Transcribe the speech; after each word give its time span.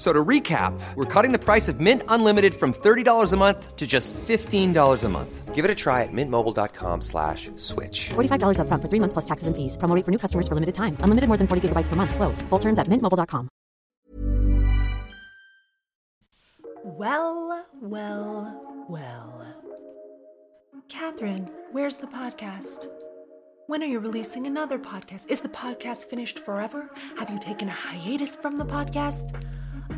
So 0.00 0.14
to 0.14 0.24
recap, 0.24 0.72
we're 0.94 1.04
cutting 1.04 1.30
the 1.30 1.38
price 1.38 1.68
of 1.68 1.78
Mint 1.78 2.02
Unlimited 2.08 2.54
from 2.54 2.72
$30 2.72 3.34
a 3.34 3.36
month 3.36 3.76
to 3.76 3.86
just 3.86 4.14
$15 4.14 5.04
a 5.04 5.08
month. 5.10 5.54
Give 5.54 5.62
it 5.62 5.70
a 5.70 5.74
try 5.74 6.04
at 6.04 6.08
mintmobile.com 6.10 7.02
slash 7.02 7.50
switch. 7.56 8.08
$45 8.08 8.60
up 8.60 8.68
front 8.68 8.82
for 8.82 8.88
three 8.88 8.98
months 8.98 9.12
plus 9.12 9.26
taxes 9.26 9.46
and 9.46 9.54
fees. 9.54 9.76
Promo 9.76 9.94
rate 9.94 10.06
for 10.06 10.10
new 10.10 10.16
customers 10.16 10.48
for 10.48 10.54
limited 10.54 10.74
time. 10.74 10.96
Unlimited 11.00 11.28
more 11.28 11.36
than 11.36 11.46
40 11.46 11.68
gigabytes 11.68 11.88
per 11.88 11.96
month. 11.96 12.14
Slows. 12.14 12.40
Full 12.48 12.58
terms 12.58 12.78
at 12.78 12.86
mintmobile.com. 12.86 13.50
Well, 16.82 17.66
well, 17.82 18.86
well. 18.88 19.46
Katherine, 20.88 21.50
where's 21.72 21.98
the 21.98 22.06
podcast? 22.06 22.86
When 23.66 23.82
are 23.82 23.86
you 23.86 24.00
releasing 24.00 24.46
another 24.46 24.78
podcast? 24.78 25.30
Is 25.30 25.42
the 25.42 25.50
podcast 25.50 26.06
finished 26.06 26.38
forever? 26.38 26.90
Have 27.18 27.28
you 27.28 27.38
taken 27.38 27.68
a 27.68 27.72
hiatus 27.72 28.34
from 28.34 28.56
the 28.56 28.64
podcast? 28.64 29.44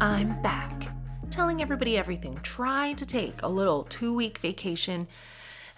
I'm 0.02 0.42
back, 0.42 0.88
telling 1.30 1.62
everybody 1.62 1.96
everything, 1.96 2.36
trying 2.42 2.96
to 2.96 3.06
take 3.06 3.40
a 3.40 3.48
little 3.48 3.84
two 3.84 4.12
week 4.12 4.38
vacation. 4.38 5.06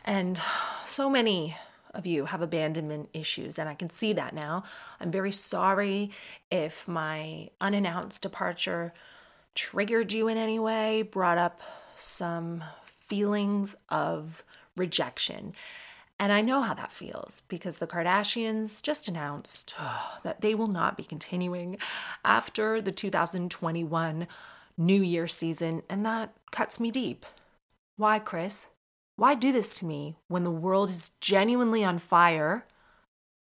And 0.02 0.40
so 0.86 1.10
many 1.10 1.58
of 1.92 2.06
you 2.06 2.24
have 2.24 2.40
abandonment 2.40 3.10
issues, 3.12 3.58
and 3.58 3.68
I 3.68 3.74
can 3.74 3.90
see 3.90 4.14
that 4.14 4.34
now. 4.34 4.64
I'm 4.98 5.10
very 5.10 5.30
sorry 5.30 6.10
if 6.50 6.88
my 6.88 7.50
unannounced 7.60 8.22
departure 8.22 8.94
triggered 9.54 10.10
you 10.14 10.28
in 10.28 10.38
any 10.38 10.58
way, 10.58 11.02
brought 11.02 11.36
up 11.36 11.60
some 11.94 12.64
feelings 12.86 13.76
of 13.90 14.42
rejection. 14.74 15.52
And 16.24 16.32
I 16.32 16.40
know 16.40 16.62
how 16.62 16.72
that 16.72 16.90
feels 16.90 17.42
because 17.48 17.76
the 17.76 17.86
Kardashians 17.86 18.82
just 18.82 19.08
announced 19.08 19.74
oh, 19.78 20.20
that 20.22 20.40
they 20.40 20.54
will 20.54 20.68
not 20.68 20.96
be 20.96 21.02
continuing 21.02 21.76
after 22.24 22.80
the 22.80 22.92
2021 22.92 24.26
New 24.78 25.02
Year 25.02 25.28
season, 25.28 25.82
and 25.90 26.06
that 26.06 26.32
cuts 26.50 26.80
me 26.80 26.90
deep. 26.90 27.26
Why, 27.98 28.20
Kris? 28.20 28.68
Why 29.16 29.34
do 29.34 29.52
this 29.52 29.78
to 29.80 29.84
me 29.84 30.16
when 30.28 30.44
the 30.44 30.50
world 30.50 30.88
is 30.88 31.10
genuinely 31.20 31.84
on 31.84 31.98
fire 31.98 32.64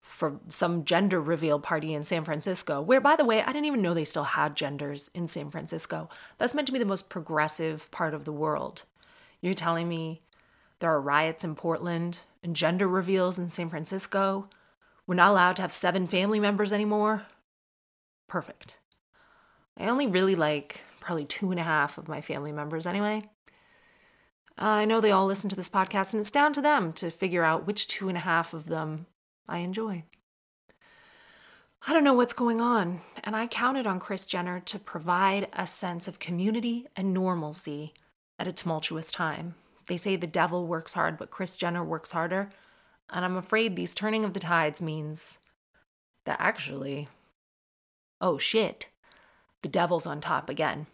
for 0.01 0.41
some 0.49 0.85
gender 0.85 1.21
reveal 1.21 1.61
party 1.61 1.95
in 1.95 2.03
San 2.03 2.25
Francisco? 2.25 2.81
Where, 2.81 3.01
by 3.01 3.15
the 3.15 3.25
way, 3.25 3.45
I 3.45 3.53
didn't 3.53 3.67
even 3.67 3.83
know 3.83 3.95
they 3.95 4.05
still 4.05 4.25
had 4.25 4.57
genders 4.57 5.09
in 5.15 5.29
San 5.29 5.53
Francisco. 5.53 6.09
That's 6.39 6.53
meant 6.53 6.67
to 6.67 6.73
be 6.73 6.81
the 6.81 6.85
most 6.85 7.09
progressive 7.09 7.89
part 7.93 8.13
of 8.13 8.25
the 8.25 8.33
world. 8.33 8.83
You're 9.41 9.55
telling 9.55 9.89
me 9.89 10.23
there 10.83 10.93
are 10.93 11.01
riots 11.01 11.45
in 11.45 11.55
Portland 11.55 12.19
and 12.43 12.57
gender 12.57 12.89
reveals 12.89 13.39
in 13.39 13.49
San 13.49 13.71
Francisco. 13.71 14.51
We're 15.07 15.15
not 15.15 15.31
allowed 15.31 15.55
to 15.57 15.63
have 15.63 15.73
seven 15.73 16.09
family 16.09 16.41
members 16.41 16.73
anymore. 16.73 17.25
Perfect. 18.27 18.81
I 19.79 19.87
only 19.87 20.09
really 20.09 20.35
like 20.35 20.83
probably 20.99 21.25
two 21.25 21.53
and 21.53 21.61
a 21.61 21.63
half 21.63 21.99
of 21.99 22.09
my 22.09 22.21
family 22.21 22.51
members 22.51 22.85
anyway. 22.85 23.31
Uh, 24.61 24.83
I 24.83 24.85
know 24.85 25.01
they 25.01 25.13
all 25.13 25.27
listen 25.27 25.49
to 25.51 25.57
this 25.57 25.69
podcast, 25.69 26.15
and 26.15 26.21
it's 26.21 26.33
down 26.33 26.53
to 26.55 26.61
them 26.61 26.93
to 26.95 27.11
figure 27.11 27.45
out 27.45 27.65
which 27.65 27.87
two 27.87 28.09
and 28.09 28.19
a 28.19 28.23
half 28.23 28.53
of 28.53 28.67
them 28.67 29.07
I 29.49 29.59
enjoy. 29.59 30.03
I 31.87 31.93
don't 31.93 32.05
know 32.05 32.13
what's 32.13 32.33
going 32.33 32.61
on, 32.61 33.03
and 33.23 33.37
I 33.37 33.47
counted 33.47 33.87
on 33.87 34.01
Kris 34.01 34.27
Jenner 34.27 34.59
to 34.59 34.81
provide 34.81 35.49
a 35.53 35.65
sense 35.65 36.09
of 36.09 36.19
community 36.19 36.89
and 36.97 37.15
normalcy 37.15 37.95
at 38.37 38.49
a 38.49 38.53
tumultuous 38.53 39.13
time. 39.13 39.55
They 39.87 39.97
say 39.97 40.17
the 40.17 40.27
devil 40.27 40.67
works 40.67 40.95
hard, 40.95 41.19
but 41.19 41.31
Kris 41.31 41.57
Jenner 41.57 41.85
works 41.85 42.13
harder. 42.13 42.51
And 43.11 43.25
I'm 43.25 43.37
afraid 43.37 43.77
these 43.77 43.95
turning 43.95 44.25
of 44.25 44.33
the 44.33 44.41
tides 44.41 44.81
means 44.81 45.39
that 46.25 46.41
actually, 46.41 47.09
oh 48.21 48.39
shit, 48.39 48.89
the 49.63 49.69
devil's 49.69 50.07
on 50.07 50.21
top 50.21 50.49
again. 50.49 50.87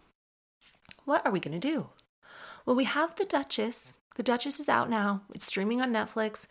What 1.05 1.25
are 1.25 1.31
we 1.31 1.39
going 1.39 1.59
to 1.59 1.67
do? 1.67 1.89
Well, 2.65 2.75
we 2.75 2.83
have 2.83 3.15
The 3.15 3.25
Duchess. 3.25 3.93
The 4.15 4.23
Duchess 4.23 4.59
is 4.59 4.69
out 4.69 4.89
now, 4.89 5.21
it's 5.33 5.45
streaming 5.45 5.81
on 5.81 5.93
Netflix. 5.93 6.45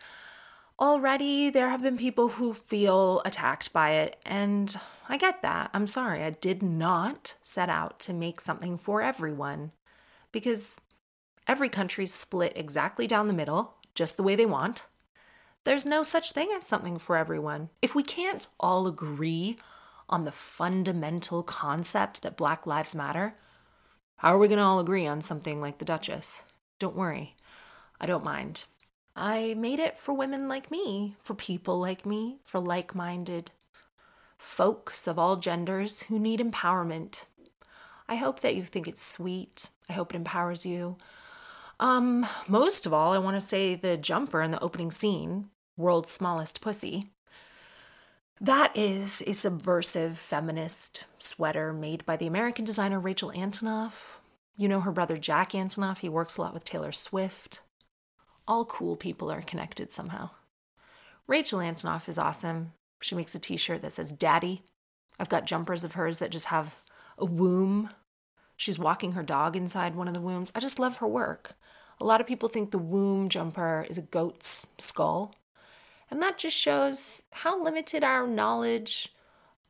Already, 0.79 1.49
there 1.49 1.69
have 1.69 1.83
been 1.83 1.97
people 1.97 2.29
who 2.29 2.53
feel 2.53 3.21
attacked 3.25 3.73
by 3.73 3.91
it, 3.91 4.17
and 4.25 4.75
I 5.07 5.17
get 5.17 5.41
that. 5.41 5.69
I'm 5.73 5.87
sorry. 5.87 6.23
I 6.23 6.29
did 6.31 6.63
not 6.63 7.35
set 7.43 7.69
out 7.69 7.99
to 8.01 8.13
make 8.13 8.39
something 8.39 8.77
for 8.77 9.01
everyone 9.01 9.71
because 10.31 10.77
Every 11.49 11.67
country's 11.67 12.13
split 12.13 12.53
exactly 12.55 13.07
down 13.07 13.25
the 13.25 13.33
middle, 13.33 13.73
just 13.95 14.17
the 14.17 14.23
way 14.23 14.35
they 14.35 14.45
want. 14.45 14.83
There's 15.63 15.83
no 15.83 16.03
such 16.03 16.31
thing 16.31 16.51
as 16.55 16.63
something 16.63 16.99
for 16.99 17.17
everyone. 17.17 17.69
If 17.81 17.95
we 17.95 18.03
can't 18.03 18.45
all 18.59 18.85
agree 18.85 19.57
on 20.07 20.25
the 20.25 20.31
fundamental 20.31 21.41
concept 21.41 22.21
that 22.21 22.37
Black 22.37 22.67
Lives 22.67 22.93
Matter, 22.93 23.33
how 24.17 24.35
are 24.35 24.37
we 24.37 24.47
going 24.47 24.59
to 24.59 24.63
all 24.63 24.79
agree 24.79 25.07
on 25.07 25.21
something 25.23 25.59
like 25.59 25.79
the 25.79 25.85
Duchess? 25.85 26.43
Don't 26.77 26.95
worry, 26.95 27.35
I 27.99 28.05
don't 28.05 28.23
mind. 28.23 28.65
I 29.15 29.55
made 29.57 29.79
it 29.79 29.97
for 29.97 30.13
women 30.13 30.47
like 30.47 30.69
me, 30.69 31.15
for 31.23 31.33
people 31.33 31.79
like 31.79 32.05
me, 32.05 32.41
for 32.45 32.59
like 32.59 32.93
minded 32.93 33.49
folks 34.37 35.07
of 35.07 35.17
all 35.17 35.37
genders 35.37 36.03
who 36.03 36.19
need 36.19 36.41
empowerment. 36.41 37.25
I 38.07 38.17
hope 38.17 38.41
that 38.41 38.55
you 38.55 38.63
think 38.63 38.87
it's 38.87 39.01
sweet. 39.01 39.69
I 39.89 39.93
hope 39.93 40.13
it 40.13 40.17
empowers 40.17 40.63
you. 40.63 40.97
Um, 41.79 42.27
most 42.47 42.85
of 42.85 42.93
all, 42.93 43.13
I 43.13 43.19
want 43.19 43.39
to 43.39 43.45
say 43.45 43.75
the 43.75 43.95
jumper 43.95 44.41
in 44.41 44.51
the 44.51 44.61
opening 44.61 44.91
scene, 44.91 45.49
World's 45.77 46.11
Smallest 46.11 46.59
Pussy. 46.61 47.11
That 48.41 48.75
is 48.75 49.23
a 49.25 49.33
subversive 49.33 50.17
feminist 50.17 51.05
sweater 51.19 51.73
made 51.73 52.05
by 52.05 52.17
the 52.17 52.27
American 52.27 52.65
designer 52.65 52.99
Rachel 52.99 53.31
Antonoff. 53.35 54.17
You 54.57 54.67
know 54.67 54.81
her 54.81 54.91
brother 54.91 55.17
Jack 55.17 55.51
Antonoff, 55.51 55.99
he 55.99 56.09
works 56.09 56.37
a 56.37 56.41
lot 56.41 56.53
with 56.53 56.63
Taylor 56.63 56.91
Swift. 56.91 57.61
All 58.47 58.65
cool 58.65 58.95
people 58.95 59.31
are 59.31 59.41
connected 59.41 59.91
somehow. 59.91 60.31
Rachel 61.27 61.59
Antonoff 61.59 62.09
is 62.09 62.17
awesome. 62.17 62.73
She 63.01 63.15
makes 63.15 63.35
a 63.35 63.39
t 63.39 63.55
shirt 63.55 63.81
that 63.83 63.93
says 63.93 64.11
Daddy. 64.11 64.63
I've 65.19 65.29
got 65.29 65.45
jumpers 65.45 65.83
of 65.83 65.93
hers 65.93 66.19
that 66.19 66.31
just 66.31 66.45
have 66.45 66.81
a 67.17 67.25
womb. 67.25 67.89
She's 68.57 68.79
walking 68.79 69.13
her 69.13 69.23
dog 69.23 69.55
inside 69.55 69.95
one 69.95 70.07
of 70.07 70.13
the 70.13 70.21
wombs. 70.21 70.51
I 70.55 70.59
just 70.59 70.79
love 70.79 70.97
her 70.97 71.07
work. 71.07 71.55
A 72.01 72.05
lot 72.05 72.21
of 72.21 72.27
people 72.27 72.49
think 72.49 72.71
the 72.71 72.77
womb 72.77 73.29
jumper 73.29 73.85
is 73.89 73.97
a 73.97 74.03
goat's 74.03 74.65
skull. 74.77 75.35
And 76.09 76.21
that 76.21 76.37
just 76.37 76.57
shows 76.57 77.21
how 77.31 77.61
limited 77.61 78.03
our 78.03 78.25
knowledge 78.25 79.13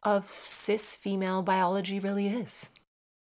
of 0.04 0.30
cis 0.46 0.96
female 0.96 1.42
biology 1.42 2.00
really 2.00 2.28
is. 2.28 2.70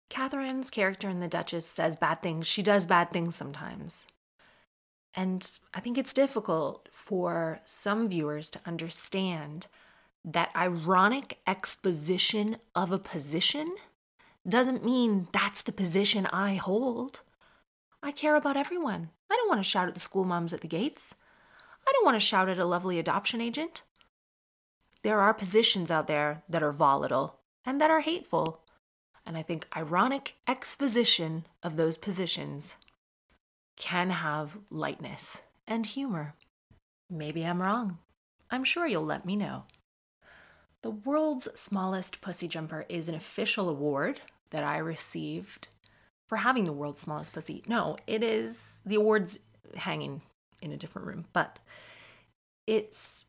Katherine's 0.09 0.69
character 0.69 1.09
in 1.09 1.19
The 1.19 1.27
Duchess 1.27 1.65
says 1.65 1.95
bad 1.95 2.21
things. 2.21 2.47
She 2.47 2.61
does 2.61 2.85
bad 2.85 3.11
things 3.11 3.35
sometimes. 3.35 4.05
And 5.13 5.49
I 5.73 5.79
think 5.79 5.97
it's 5.97 6.13
difficult 6.13 6.87
for 6.91 7.59
some 7.65 8.07
viewers 8.07 8.49
to 8.51 8.59
understand 8.65 9.67
that 10.23 10.51
ironic 10.55 11.39
exposition 11.47 12.57
of 12.75 12.91
a 12.91 12.99
position 12.99 13.75
doesn't 14.47 14.85
mean 14.85 15.27
that's 15.31 15.61
the 15.61 15.71
position 15.71 16.25
I 16.27 16.55
hold. 16.55 17.21
I 18.03 18.11
care 18.11 18.35
about 18.35 18.57
everyone. 18.57 19.09
I 19.29 19.35
don't 19.35 19.47
want 19.47 19.59
to 19.59 19.69
shout 19.69 19.87
at 19.87 19.93
the 19.93 19.99
school 19.99 20.23
moms 20.23 20.53
at 20.53 20.61
the 20.61 20.67
gates. 20.67 21.13
I 21.87 21.91
don't 21.91 22.05
want 22.05 22.15
to 22.15 22.25
shout 22.25 22.49
at 22.49 22.59
a 22.59 22.65
lovely 22.65 22.97
adoption 22.97 23.41
agent. 23.41 23.83
There 25.03 25.19
are 25.19 25.33
positions 25.33 25.91
out 25.91 26.07
there 26.07 26.43
that 26.49 26.63
are 26.63 26.71
volatile 26.71 27.39
and 27.65 27.79
that 27.79 27.91
are 27.91 28.01
hateful. 28.01 28.61
And 29.25 29.37
I 29.37 29.43
think 29.43 29.67
ironic 29.75 30.35
exposition 30.47 31.45
of 31.61 31.75
those 31.75 31.97
positions 31.97 32.75
can 33.77 34.09
have 34.09 34.57
lightness 34.69 35.41
and 35.67 35.85
humor. 35.85 36.35
Maybe 37.09 37.43
I'm 37.43 37.61
wrong. 37.61 37.99
I'm 38.49 38.63
sure 38.63 38.87
you'll 38.87 39.05
let 39.05 39.25
me 39.25 39.35
know. 39.35 39.65
The 40.81 40.91
world's 40.91 41.47
smallest 41.55 42.21
pussy 42.21 42.47
jumper 42.47 42.85
is 42.89 43.07
an 43.07 43.15
official 43.15 43.69
award 43.69 44.21
that 44.49 44.63
I 44.63 44.77
received 44.77 45.67
for 46.31 46.37
having 46.37 46.63
the 46.63 46.71
world's 46.71 47.01
smallest 47.01 47.33
pussy. 47.33 47.61
No, 47.67 47.97
it 48.07 48.23
is 48.23 48.79
the 48.85 48.95
award's 48.95 49.37
hanging 49.75 50.21
in 50.61 50.71
a 50.71 50.77
different 50.77 51.05
room, 51.05 51.25
but 51.33 51.59
it's 52.65 53.25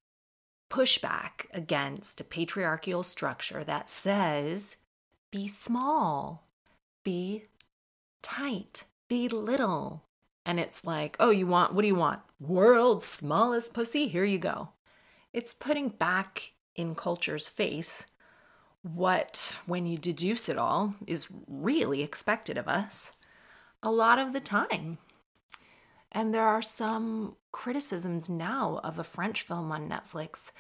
pushback 0.71 1.47
against 1.53 2.21
a 2.21 2.25
patriarchal 2.25 3.03
structure 3.03 3.65
that 3.65 3.91
says 3.91 4.77
be 5.33 5.49
small, 5.49 6.47
be 7.03 7.47
tight, 8.23 8.85
be 9.09 9.29
little. 9.29 10.05
And 10.47 10.61
it's 10.61 10.85
like, 10.85 11.17
oh, 11.19 11.31
you 11.31 11.49
want, 11.49 11.75
what 11.75 11.83
do 11.83 11.89
you 11.89 11.97
want? 11.97 12.21
World's 12.39 13.05
smallest 13.05 13.73
pussy? 13.73 14.07
Here 14.07 14.25
you 14.25 14.39
go. 14.39 14.69
It's 15.33 15.55
putting 15.55 15.89
back 15.89 16.53
in 16.77 16.95
culture's 16.95 17.49
face 17.49 18.07
what, 18.83 19.57
when 19.67 19.87
you 19.87 19.97
deduce 19.99 20.49
it 20.49 20.59
all, 20.59 20.95
is 21.07 21.29
really 21.47 22.03
expected 22.03 22.59
of 22.59 22.69
us 22.69 23.13
a 23.83 23.91
lot 23.91 24.19
of 24.19 24.33
the 24.33 24.41
time. 24.41 24.99
And 26.13 26.33
there 26.33 26.47
are 26.47 26.63
some 26.63 27.37
criticisms 27.53 28.29
now 28.29 28.81
of 28.85 28.99
a 28.99 29.05
French 29.05 29.43
film 29.43 29.73
on 29.73 29.89
Netflix 29.89 30.53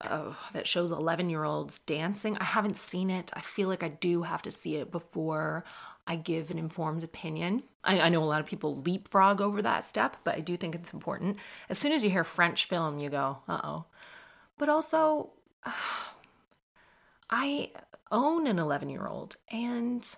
uh, 0.00 0.32
that 0.52 0.66
shows 0.66 0.90
11 0.90 1.28
year 1.30 1.44
olds 1.44 1.80
dancing. 1.80 2.36
I 2.38 2.44
haven't 2.44 2.76
seen 2.76 3.10
it. 3.10 3.30
I 3.34 3.40
feel 3.40 3.68
like 3.68 3.82
I 3.82 3.88
do 3.88 4.22
have 4.22 4.42
to 4.42 4.50
see 4.50 4.76
it 4.76 4.90
before 4.90 5.64
I 6.06 6.16
give 6.16 6.50
an 6.50 6.58
informed 6.58 7.04
opinion. 7.04 7.64
I, 7.84 8.00
I 8.00 8.08
know 8.08 8.22
a 8.22 8.24
lot 8.24 8.40
of 8.40 8.46
people 8.46 8.76
leapfrog 8.76 9.40
over 9.40 9.60
that 9.60 9.84
step, 9.84 10.16
but 10.24 10.36
I 10.36 10.40
do 10.40 10.56
think 10.56 10.74
it's 10.74 10.92
important. 10.92 11.36
As 11.68 11.78
soon 11.78 11.92
as 11.92 12.02
you 12.02 12.10
hear 12.10 12.24
French 12.24 12.64
film, 12.64 12.98
you 12.98 13.10
go, 13.10 13.38
uh 13.48 13.60
oh. 13.62 13.84
But 14.56 14.68
also, 14.68 15.30
I 17.30 17.70
own 18.10 18.46
an 18.46 18.58
11 18.58 18.88
year 18.88 19.06
old, 19.06 19.36
and 19.50 20.08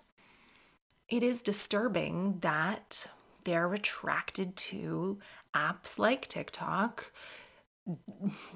it 1.09 1.23
is 1.23 1.41
disturbing 1.41 2.39
that 2.41 3.07
they're 3.43 3.73
attracted 3.73 4.55
to 4.55 5.19
apps 5.53 5.99
like 5.99 6.27
TikTok, 6.27 7.11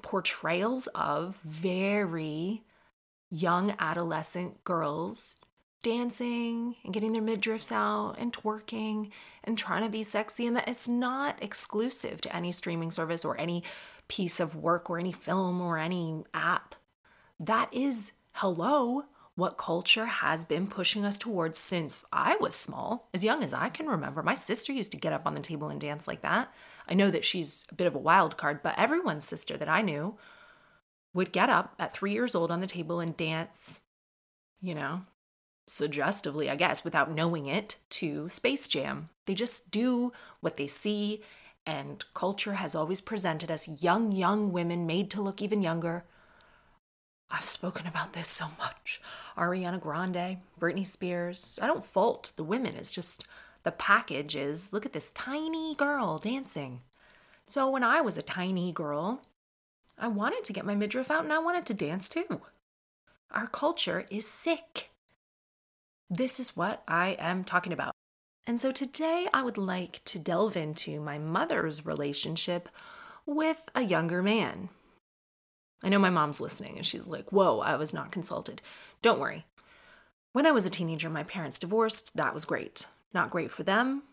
portrayals 0.02 0.88
of 0.96 1.40
very 1.44 2.63
young 3.30 3.75
adolescent 3.80 4.63
girls 4.63 5.36
dancing 5.81 6.75
and 6.84 6.94
getting 6.94 7.13
their 7.13 7.22
midriffs 7.22 7.72
out 7.72 8.16
and 8.18 8.34
twerking 8.34 9.12
and 9.44 9.56
trying 9.56 9.84
to 9.84 9.90
be 9.90 10.02
sexy 10.02 10.48
and 10.48 10.56
that 10.56 10.68
it's 10.68 10.88
not 10.88 11.42
exclusive 11.44 12.19
to 12.22 12.36
any 12.36 12.52
streaming 12.52 12.90
service 12.90 13.24
or 13.24 13.40
any 13.40 13.63
piece 14.07 14.40
of 14.40 14.56
work 14.56 14.90
or 14.90 14.98
any 14.98 15.12
film 15.12 15.62
or 15.62 15.78
any 15.78 16.24
app. 16.34 16.74
That 17.40 17.72
is 17.72 18.13
hello 18.40 19.06
what 19.36 19.58
culture 19.58 20.08
has 20.08 20.44
been 20.44 20.68
pushing 20.68 21.06
us 21.06 21.18
towards 21.18 21.58
since 21.58 22.04
I 22.12 22.36
was 22.42 22.54
small, 22.54 23.08
as 23.14 23.24
young 23.24 23.42
as 23.42 23.54
I 23.54 23.70
can 23.70 23.88
remember. 23.88 24.22
My 24.22 24.36
sister 24.36 24.74
used 24.74 24.92
to 24.92 24.98
get 24.98 25.14
up 25.14 25.26
on 25.26 25.36
the 25.36 25.42
table 25.42 25.70
and 25.70 25.80
dance 25.80 26.06
like 26.06 26.22
that. 26.22 26.54
I 26.86 26.96
know 26.96 27.10
that 27.12 27.24
she's 27.24 27.64
a 27.70 27.76
bit 27.76 27.88
of 27.88 27.96
a 27.96 28.00
wild 28.00 28.36
card, 28.36 28.60
but 28.62 28.78
everyone's 28.78 29.24
sister 29.24 29.56
that 29.56 29.70
I 29.70 29.82
knew 29.82 30.18
would 31.14 31.32
get 31.32 31.50
up 31.50 31.76
at 31.80 31.94
three 31.94 32.12
years 32.12 32.36
old 32.36 32.52
on 32.52 32.60
the 32.60 32.68
table 32.68 33.00
and 33.00 33.16
dance, 33.16 33.80
you 34.62 34.76
know, 34.76 35.04
suggestively, 35.66 36.50
I 36.50 36.58
guess, 36.58 36.84
without 36.84 37.16
knowing 37.16 37.46
it, 37.46 37.78
to 37.92 38.28
Space 38.28 38.68
Jam. 38.68 39.08
They 39.28 39.34
just 39.34 39.72
do 39.72 40.12
what 40.42 40.58
they 40.58 40.68
see, 40.68 41.24
and 41.66 42.04
culture 42.14 42.56
has 42.56 42.76
always 42.76 43.00
presented 43.00 43.50
us 43.50 43.70
young, 43.81 44.12
young 44.12 44.52
women 44.52 44.86
made 44.86 45.10
to 45.12 45.22
look 45.22 45.42
even 45.42 45.62
younger 45.62 46.04
I've 47.30 47.45
spoken 47.45 47.88
about 47.88 48.13
this 48.13 48.27
so 48.27 48.48
much. 48.60 49.01
Ariana 49.38 49.80
Grande, 49.80 50.38
Britney 50.60 50.86
Spears. 50.86 51.60
I 51.62 51.68
don't 51.68 51.83
fault 51.83 52.31
the 52.36 52.44
women. 52.44 52.75
It's 52.75 52.92
just 52.92 53.25
the 53.63 53.72
package 53.72 54.36
is 54.36 54.72
look 54.72 54.86
at 54.86 54.94
this 54.94 55.12
tiny 55.12 55.75
girl 55.75 56.18
dancing. 56.18 56.81
So 57.48 57.69
when 57.69 57.83
I 57.83 58.01
was 58.01 58.18
a 58.18 58.22
tiny 58.22 58.72
girl, 58.72 59.22
I 59.98 60.07
wanted 60.07 60.44
to 60.45 60.54
get 60.54 60.66
my 60.66 60.75
midriff 60.75 61.12
out 61.12 61.24
and 61.24 61.33
I 61.33 61.39
wanted 61.39 61.66
to 61.68 61.74
dance 61.74 62.10
too. 62.10 62.42
Our 63.31 63.48
culture 63.48 64.06
is 64.10 64.28
sick. 64.28 64.92
This 66.10 66.39
is 66.39 66.56
what 66.56 66.83
I 66.88 67.18
am 67.19 67.44
talking 67.44 67.74
about. 67.74 67.94
And 68.48 68.60
so 68.62 68.71
today 68.71 69.28
I 69.33 69.42
would 69.42 69.57
like 69.57 70.04
to 70.06 70.19
delve 70.19 70.56
into 70.56 71.00
my 71.00 71.18
mother's 71.18 71.86
relationship 71.86 72.69
with 73.25 73.68
a 73.74 73.81
younger 73.81 74.21
man. 74.21 74.69
I 75.83 75.89
know 75.89 76.00
my 76.00 76.10
mom's 76.10 76.42
listening 76.42 76.77
and 76.77 76.86
she's 76.86 77.07
like, 77.07 77.31
Whoa, 77.31 77.60
I 77.60 77.75
was 77.75 77.94
not 77.94 78.12
consulted. 78.12 78.62
Don't 79.01 79.19
worry. 79.19 79.45
When 80.31 80.45
I 80.45 80.51
was 80.51 80.66
a 80.66 80.69
teenager, 80.69 81.10
my 81.10 81.24
parents 81.24 81.60
divorced. 81.60 82.16
That 82.16 82.33
was 82.33 82.45
great. 82.45 82.88
Not 83.13 83.30
great 83.30 83.51
for 83.51 83.63
them. 83.63 84.04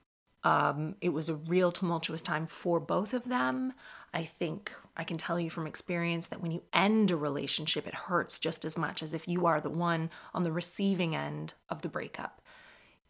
Um, 0.45 0.97
it 1.01 1.11
was 1.11 1.29
a 1.29 1.35
real 1.35 1.73
tumultuous 1.73 2.23
time 2.23 2.47
for 2.47 2.81
both 2.81 3.15
of 3.15 3.25
them. 3.25 3.73
I 4.13 4.25
think 4.25 4.73
I 4.97 5.05
can 5.05 5.17
tell 5.17 5.41
you 5.41 5.51
from 5.51 5.67
experience 5.67 6.29
that 6.29 6.43
when 6.43 6.51
you 6.51 6.63
end 6.73 7.11
a 7.11 7.17
relationship, 7.17 7.87
it 7.87 7.95
hurts 7.95 8.39
just 8.39 8.65
as 8.65 8.77
much 8.77 9.03
as 9.03 9.15
if 9.15 9.27
you 9.27 9.47
are 9.47 9.61
the 9.61 9.71
one 9.71 10.11
on 10.35 10.43
the 10.43 10.53
receiving 10.53 11.15
end 11.17 11.55
of 11.69 11.83
the 11.83 11.89
breakup. 11.89 12.43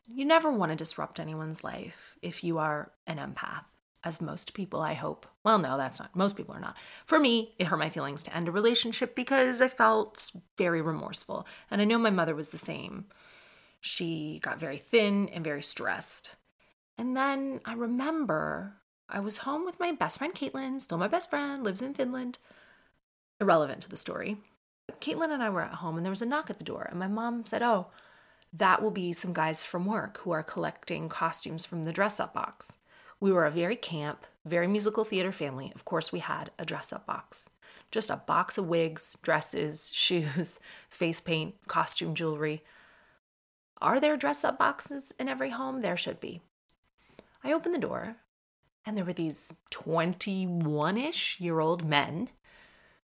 You 0.06 0.24
never 0.24 0.50
want 0.50 0.72
to 0.72 0.76
disrupt 0.76 1.18
anyone's 1.18 1.64
life 1.64 2.16
if 2.22 2.44
you 2.44 2.58
are 2.58 2.92
an 3.06 3.16
empath 3.16 3.64
as 4.04 4.20
most 4.20 4.52
people, 4.54 4.80
I 4.80 4.94
hope. 4.94 5.26
Well, 5.44 5.58
no, 5.58 5.76
that's 5.76 5.98
not. 5.98 6.14
Most 6.14 6.36
people 6.36 6.54
are 6.54 6.60
not. 6.60 6.76
For 7.04 7.18
me, 7.18 7.54
it 7.58 7.66
hurt 7.66 7.78
my 7.78 7.90
feelings 7.90 8.22
to 8.24 8.36
end 8.36 8.46
a 8.48 8.52
relationship 8.52 9.16
because 9.16 9.60
I 9.60 9.68
felt 9.68 10.30
very 10.56 10.80
remorseful. 10.80 11.46
And 11.70 11.80
I 11.80 11.84
know 11.84 11.98
my 11.98 12.10
mother 12.10 12.34
was 12.34 12.50
the 12.50 12.58
same. 12.58 13.06
She 13.80 14.38
got 14.42 14.60
very 14.60 14.78
thin 14.78 15.28
and 15.30 15.42
very 15.42 15.62
stressed. 15.62 16.36
And 16.96 17.16
then 17.16 17.60
I 17.64 17.74
remember 17.74 18.74
I 19.08 19.18
was 19.18 19.38
home 19.38 19.64
with 19.64 19.80
my 19.80 19.90
best 19.92 20.18
friend, 20.18 20.32
Caitlin, 20.32 20.80
still 20.80 20.98
my 20.98 21.08
best 21.08 21.28
friend, 21.28 21.64
lives 21.64 21.82
in 21.82 21.94
Finland. 21.94 22.38
Irrelevant 23.40 23.82
to 23.82 23.88
the 23.88 23.96
story. 23.96 24.36
Caitlin 25.00 25.32
and 25.32 25.42
I 25.42 25.50
were 25.50 25.62
at 25.62 25.74
home 25.74 25.96
and 25.96 26.06
there 26.06 26.10
was 26.10 26.22
a 26.22 26.26
knock 26.26 26.50
at 26.50 26.58
the 26.58 26.64
door. 26.64 26.86
And 26.88 27.00
my 27.00 27.08
mom 27.08 27.44
said, 27.46 27.62
Oh, 27.62 27.88
that 28.52 28.80
will 28.80 28.90
be 28.92 29.12
some 29.12 29.32
guys 29.32 29.64
from 29.64 29.86
work 29.86 30.18
who 30.18 30.30
are 30.30 30.42
collecting 30.42 31.08
costumes 31.08 31.66
from 31.66 31.82
the 31.82 31.92
dress 31.92 32.20
up 32.20 32.32
box. 32.32 32.76
We 33.22 33.30
were 33.30 33.44
a 33.44 33.52
very 33.52 33.76
camp, 33.76 34.26
very 34.44 34.66
musical 34.66 35.04
theater 35.04 35.30
family. 35.30 35.70
Of 35.76 35.84
course, 35.84 36.10
we 36.10 36.18
had 36.18 36.50
a 36.58 36.64
dress 36.64 36.92
up 36.92 37.06
box. 37.06 37.48
Just 37.92 38.10
a 38.10 38.16
box 38.16 38.58
of 38.58 38.66
wigs, 38.66 39.16
dresses, 39.22 39.90
shoes, 39.94 40.58
face 40.90 41.20
paint, 41.20 41.54
costume 41.68 42.16
jewelry. 42.16 42.64
Are 43.80 44.00
there 44.00 44.16
dress 44.16 44.42
up 44.42 44.58
boxes 44.58 45.12
in 45.20 45.28
every 45.28 45.50
home? 45.50 45.82
There 45.82 45.96
should 45.96 46.18
be. 46.18 46.40
I 47.44 47.52
opened 47.52 47.76
the 47.76 47.78
door, 47.78 48.16
and 48.84 48.96
there 48.96 49.04
were 49.04 49.12
these 49.12 49.52
21 49.70 50.98
ish 50.98 51.38
year 51.38 51.60
old 51.60 51.84
men 51.84 52.28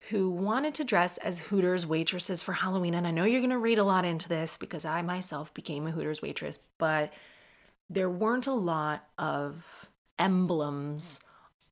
who 0.09 0.29
wanted 0.29 0.73
to 0.73 0.83
dress 0.83 1.19
as 1.19 1.39
Hooters 1.39 1.85
waitresses 1.85 2.43
for 2.43 2.51
Halloween. 2.51 2.95
And 2.95 3.07
I 3.07 3.11
know 3.11 3.23
you're 3.23 3.39
going 3.39 3.51
to 3.51 3.57
read 3.57 3.79
a 3.79 3.85
lot 3.85 4.03
into 4.03 4.27
this 4.27 4.57
because 4.57 4.83
I 4.83 5.03
myself 5.03 5.53
became 5.53 5.87
a 5.87 5.91
Hooters 5.91 6.21
waitress, 6.21 6.59
but 6.77 7.13
there 7.89 8.09
weren't 8.09 8.47
a 8.47 8.53
lot 8.53 9.05
of 9.17 9.87
emblems 10.19 11.19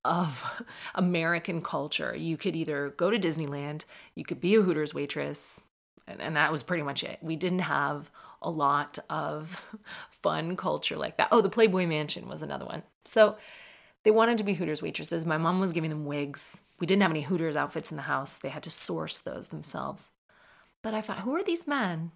of 0.05 0.63
American 0.95 1.61
culture. 1.61 2.15
You 2.15 2.37
could 2.37 2.55
either 2.55 2.89
go 2.97 3.09
to 3.09 3.19
Disneyland, 3.19 3.85
you 4.15 4.23
could 4.23 4.41
be 4.41 4.55
a 4.55 4.61
Hooters 4.61 4.93
waitress, 4.93 5.59
and, 6.07 6.21
and, 6.21 6.35
that 6.35 6.51
was 6.51 6.63
pretty 6.63 6.83
much 6.83 7.03
it. 7.03 7.19
We 7.21 7.35
didn't 7.35 7.59
have 7.59 8.09
a 8.41 8.49
lot 8.49 8.97
of 9.09 9.63
fun 10.09 10.55
culture 10.55 10.97
like 10.97 11.17
that. 11.17 11.27
Oh, 11.31 11.41
the 11.41 11.49
Playboy 11.49 11.85
Mansion 11.85 12.27
was 12.27 12.41
another 12.41 12.65
one. 12.65 12.83
So 13.05 13.37
they 14.03 14.11
wanted 14.11 14.37
to 14.39 14.43
be 14.43 14.53
Hooters 14.53 14.81
waitresses. 14.81 15.25
My 15.25 15.37
mom 15.37 15.59
was 15.59 15.71
giving 15.71 15.89
them 15.89 16.05
wigs. 16.05 16.57
We 16.79 16.87
didn't 16.87 17.01
have 17.01 17.11
any 17.11 17.21
Hooters 17.21 17.57
outfits 17.57 17.91
in 17.91 17.97
the 17.97 18.03
house, 18.03 18.37
they 18.37 18.49
had 18.49 18.63
to 18.63 18.71
source 18.71 19.19
those 19.19 19.49
themselves. 19.49 20.09
But 20.81 20.93
I 20.93 21.01
thought, 21.01 21.19
who 21.19 21.35
are 21.35 21.43
these 21.43 21.67
men? 21.67 22.11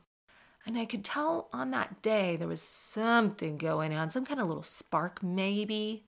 And 0.66 0.78
I 0.78 0.86
could 0.86 1.04
tell 1.04 1.50
on 1.52 1.72
that 1.72 2.02
day 2.02 2.38
there 2.38 2.48
was 2.48 2.62
something 2.62 3.58
going 3.58 3.94
on, 3.94 4.10
some 4.10 4.26
kind 4.26 4.40
of 4.40 4.48
little 4.48 4.64
spark, 4.64 5.22
maybe. 5.22 6.06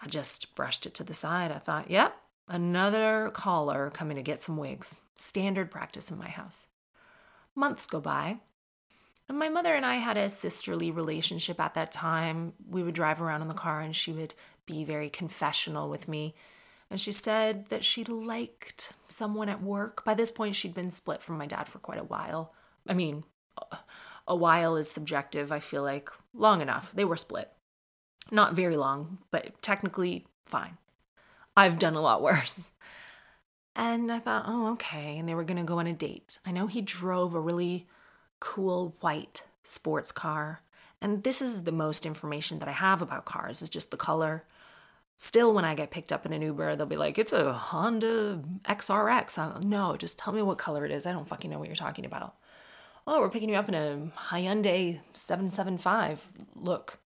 I 0.00 0.08
just 0.08 0.54
brushed 0.54 0.86
it 0.86 0.94
to 0.94 1.04
the 1.04 1.14
side. 1.14 1.50
I 1.50 1.58
thought, 1.58 1.90
yep, 1.90 2.16
another 2.48 3.30
caller 3.32 3.90
coming 3.90 4.16
to 4.16 4.22
get 4.22 4.40
some 4.40 4.56
wigs. 4.56 4.98
Standard 5.16 5.70
practice 5.70 6.10
in 6.10 6.18
my 6.18 6.28
house. 6.28 6.66
Months 7.54 7.86
go 7.86 8.00
by. 8.00 8.38
And 9.28 9.38
my 9.38 9.48
mother 9.48 9.74
and 9.74 9.84
I 9.84 9.96
had 9.96 10.16
a 10.16 10.28
sisterly 10.28 10.90
relationship 10.90 11.58
at 11.58 11.74
that 11.74 11.90
time. 11.90 12.52
We 12.68 12.82
would 12.82 12.94
drive 12.94 13.20
around 13.20 13.42
in 13.42 13.48
the 13.48 13.54
car 13.54 13.80
and 13.80 13.96
she 13.96 14.12
would 14.12 14.34
be 14.66 14.84
very 14.84 15.08
confessional 15.08 15.88
with 15.88 16.06
me. 16.06 16.34
And 16.90 17.00
she 17.00 17.10
said 17.10 17.66
that 17.68 17.82
she 17.82 18.04
liked 18.04 18.92
someone 19.08 19.48
at 19.48 19.62
work. 19.62 20.04
By 20.04 20.14
this 20.14 20.30
point, 20.30 20.54
she'd 20.54 20.74
been 20.74 20.92
split 20.92 21.22
from 21.22 21.38
my 21.38 21.46
dad 21.46 21.66
for 21.66 21.80
quite 21.80 21.98
a 21.98 22.04
while. 22.04 22.54
I 22.86 22.94
mean, 22.94 23.24
a 24.28 24.36
while 24.36 24.76
is 24.76 24.88
subjective, 24.88 25.50
I 25.50 25.58
feel 25.58 25.82
like. 25.82 26.10
Long 26.32 26.60
enough. 26.60 26.92
They 26.94 27.04
were 27.04 27.16
split. 27.16 27.50
Not 28.30 28.54
very 28.54 28.76
long, 28.76 29.18
but 29.30 29.62
technically 29.62 30.26
fine. 30.44 30.78
I've 31.56 31.78
done 31.78 31.94
a 31.94 32.00
lot 32.00 32.22
worse. 32.22 32.70
And 33.74 34.10
I 34.10 34.18
thought, 34.18 34.44
oh, 34.46 34.72
okay. 34.72 35.18
And 35.18 35.28
they 35.28 35.34
were 35.34 35.44
going 35.44 35.58
to 35.58 35.62
go 35.62 35.78
on 35.78 35.86
a 35.86 35.92
date. 35.92 36.38
I 36.46 36.50
know 36.50 36.66
he 36.66 36.80
drove 36.80 37.34
a 37.34 37.40
really 37.40 37.86
cool 38.40 38.94
white 39.00 39.42
sports 39.64 40.12
car. 40.12 40.62
And 41.00 41.22
this 41.22 41.42
is 41.42 41.64
the 41.64 41.72
most 41.72 42.06
information 42.06 42.58
that 42.58 42.68
I 42.68 42.72
have 42.72 43.02
about 43.02 43.26
cars, 43.26 43.60
is 43.60 43.68
just 43.68 43.90
the 43.90 43.96
color. 43.96 44.44
Still, 45.18 45.54
when 45.54 45.64
I 45.64 45.74
get 45.74 45.90
picked 45.90 46.12
up 46.12 46.26
in 46.26 46.32
an 46.32 46.42
Uber, 46.42 46.76
they'll 46.76 46.86
be 46.86 46.96
like, 46.96 47.18
it's 47.18 47.32
a 47.32 47.52
Honda 47.52 48.42
XRX. 48.64 49.38
I'm, 49.38 49.68
no, 49.68 49.96
just 49.96 50.18
tell 50.18 50.32
me 50.32 50.42
what 50.42 50.58
color 50.58 50.84
it 50.84 50.90
is. 50.90 51.06
I 51.06 51.12
don't 51.12 51.28
fucking 51.28 51.50
know 51.50 51.58
what 51.58 51.68
you're 51.68 51.76
talking 51.76 52.04
about. 52.04 52.34
Oh, 53.06 53.20
we're 53.20 53.30
picking 53.30 53.48
you 53.48 53.56
up 53.56 53.68
in 53.68 53.74
a 53.74 54.10
Hyundai 54.30 55.00
775. 55.12 56.26
Look, 56.54 56.98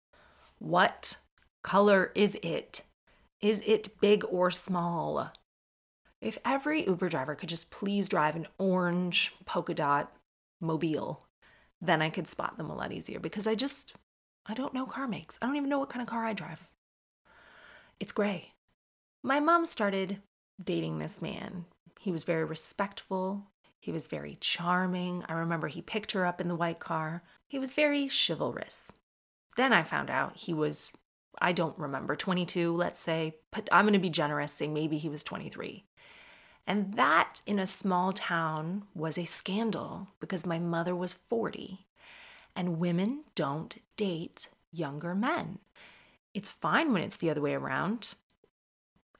what 0.59 1.17
color 1.63 2.13
is 2.15 2.37
it? 2.43 2.83
Is 3.41 3.63
it 3.67 4.01
big 4.01 4.25
or 4.29 4.51
small? 4.51 5.33
If 6.21 6.39
every 6.45 6.85
Uber 6.87 7.09
driver 7.09 7.35
could 7.35 7.49
just 7.49 7.71
please 7.71 8.09
drive 8.09 8.35
an 8.35 8.49
orange 8.59 9.33
polka 9.45 9.75
dot 9.75 10.13
mobile, 10.61 11.27
then 11.81 12.03
I 12.03 12.11
could 12.11 12.27
spot 12.27 12.57
them 12.57 12.71
a 12.71 12.75
lot 12.75 12.93
easier 12.93 13.21
because 13.21 13.47
I 13.47 13.55
just, 13.55 13.95
I 14.47 14.55
don't 14.55 14.75
know 14.75 14.87
car 14.87 15.07
makes. 15.07 15.39
I 15.41 15.47
don't 15.47 15.57
even 15.57 15.69
know 15.69 15.79
what 15.79 15.91
kind 15.91 16.03
of 16.03 16.09
car 16.09 16.25
I 16.25 16.33
drive. 16.33 16.69
It's 18.01 18.13
gray. 18.13 18.55
My 19.23 19.39
mom 19.41 19.67
started 19.67 20.21
dating 20.63 20.99
this 20.99 21.23
man. 21.23 21.67
He 22.01 22.11
was 22.11 22.25
very 22.25 22.45
respectful. 22.45 23.47
He 23.81 23.93
was 23.93 24.09
very 24.09 24.39
charming. 24.41 25.25
I 25.29 25.35
remember 25.35 25.69
he 25.69 25.83
picked 25.83 26.13
her 26.13 26.27
up 26.27 26.41
in 26.41 26.49
the 26.49 26.57
white 26.57 26.81
car. 26.81 27.23
He 27.47 27.59
was 27.59 27.75
very 27.75 28.09
chivalrous. 28.09 28.91
Then 29.59 29.73
I 29.73 29.83
found 29.83 30.09
out 30.09 30.37
he 30.37 30.55
was, 30.55 30.93
I 31.41 31.51
don't 31.51 31.77
remember, 31.77 32.15
22, 32.15 32.77
let's 32.77 33.01
say, 33.01 33.35
but 33.51 33.69
I'm 33.73 33.87
going 33.87 33.93
to 33.93 33.99
be 33.99 34.09
generous, 34.09 34.53
say 34.53 34.69
maybe 34.69 34.99
he 34.99 35.09
was 35.09 35.25
23. 35.25 35.85
And 36.65 36.95
that 36.95 37.43
in 37.45 37.59
a 37.59 37.67
small 37.67 38.13
town 38.13 38.85
was 38.95 39.19
a 39.19 39.25
scandal 39.25 40.11
because 40.21 40.47
my 40.47 40.61
mother 40.61 40.95
was 40.95 41.13
40 41.13 41.89
and 42.55 42.79
women 42.79 43.25
don't 43.35 43.75
date 43.97 44.49
younger 44.71 45.13
men. 45.13 45.59
It's 46.35 46.51
fine 46.51 46.93
when 46.93 47.03
it's 47.03 47.17
the 47.17 47.31
other 47.31 47.41
way 47.41 47.55
around. 47.55 48.15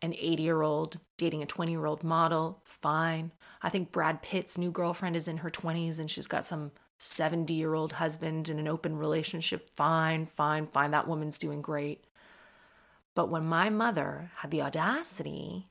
An 0.01 0.15
80 0.17 0.45
year 0.45 0.63
old 0.63 1.01
dating 1.17 1.43
a 1.43 1.47
20 1.47 1.73
year 1.73 1.87
old 1.87 2.05
model, 2.05 2.61
fine. 2.63 3.33
I 3.61 3.71
think 3.71 3.91
Brad 3.91 4.23
Pitt's 4.23 4.57
new 4.57 4.71
girlfriend 4.71 5.17
is 5.17 5.27
in 5.27 5.39
her 5.39 5.51
20s 5.51 5.99
and 5.99 6.09
she's 6.09 6.29
got 6.29 6.45
some 6.45 6.71
70 6.99 7.55
year 7.55 7.75
old 7.75 7.95
husband 7.95 8.49
in 8.49 8.59
an 8.59 8.69
open 8.69 8.97
relationship, 8.97 9.71
fine, 9.71 10.27
fine, 10.27 10.67
fine. 10.67 10.91
That 10.91 11.09
woman's 11.09 11.39
doing 11.39 11.63
great. 11.63 12.05
But 13.15 13.31
when 13.31 13.45
my 13.45 13.71
mother 13.71 14.31
had 14.37 14.51
the 14.51 14.63
audacity 14.63 15.67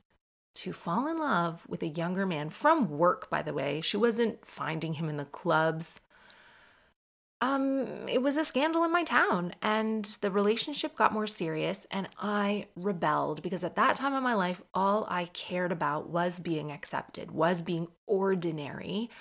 to 0.58 0.74
fall 0.74 1.08
in 1.08 1.20
love 1.20 1.68
with 1.70 1.84
a 1.84 1.88
younger 1.88 2.26
man 2.26 2.50
from 2.50 2.90
work, 2.90 3.30
by 3.30 3.44
the 3.44 3.54
way. 3.54 3.80
She 3.80 3.96
wasn't 3.96 4.44
finding 4.44 4.94
him 4.94 5.08
in 5.08 5.18
the 5.18 5.26
clubs. 5.26 6.00
Um, 7.42 8.08
it 8.10 8.24
was 8.24 8.38
a 8.38 8.44
scandal 8.44 8.84
in 8.84 8.92
my 8.92 9.04
town, 9.04 9.54
and 9.62 10.04
the 10.22 10.32
relationship 10.32 10.96
got 10.96 11.14
more 11.14 11.28
serious, 11.28 11.86
and 11.92 12.10
I 12.18 12.66
rebelled 12.76 13.44
because 13.44 13.64
at 13.64 13.76
that 13.76 13.96
time 13.96 14.16
in 14.16 14.24
my 14.24 14.34
life, 14.34 14.60
all 14.74 15.06
I 15.08 15.26
cared 15.26 15.72
about 15.72 16.10
was 16.10 16.40
being 16.40 16.72
accepted, 16.72 17.30
was 17.30 17.62
being 17.62 17.88
ordinary. 18.08 19.12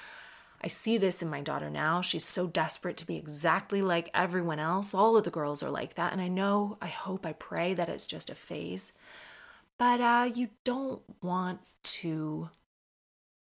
I 0.67 0.69
see 0.69 0.99
this 0.99 1.23
in 1.23 1.31
my 1.31 1.43
daughter 1.43 1.71
now. 1.71 2.01
She's 2.01 2.25
so 2.25 2.49
desperate 2.49 2.97
to 2.97 3.07
be 3.07 3.15
exactly 3.15 3.83
like 3.83 4.11
everyone 4.13 4.59
else. 4.59 4.95
All 4.95 5.17
of 5.17 5.23
the 5.23 5.31
girls 5.31 5.63
are 5.63 5.71
like 5.71 5.95
that. 5.95 6.13
And 6.13 6.21
I 6.21 6.27
know, 6.27 6.77
I 6.83 6.89
hope, 6.89 7.25
I 7.25 7.35
pray 7.35 7.73
that 7.75 7.89
it's 7.89 8.09
just 8.09 8.31
a 8.31 8.35
phase. 8.35 8.93
But 9.79 10.01
uh, 10.01 10.29
you 10.35 10.49
don't 10.65 11.03
want 11.23 11.61
to 12.01 12.51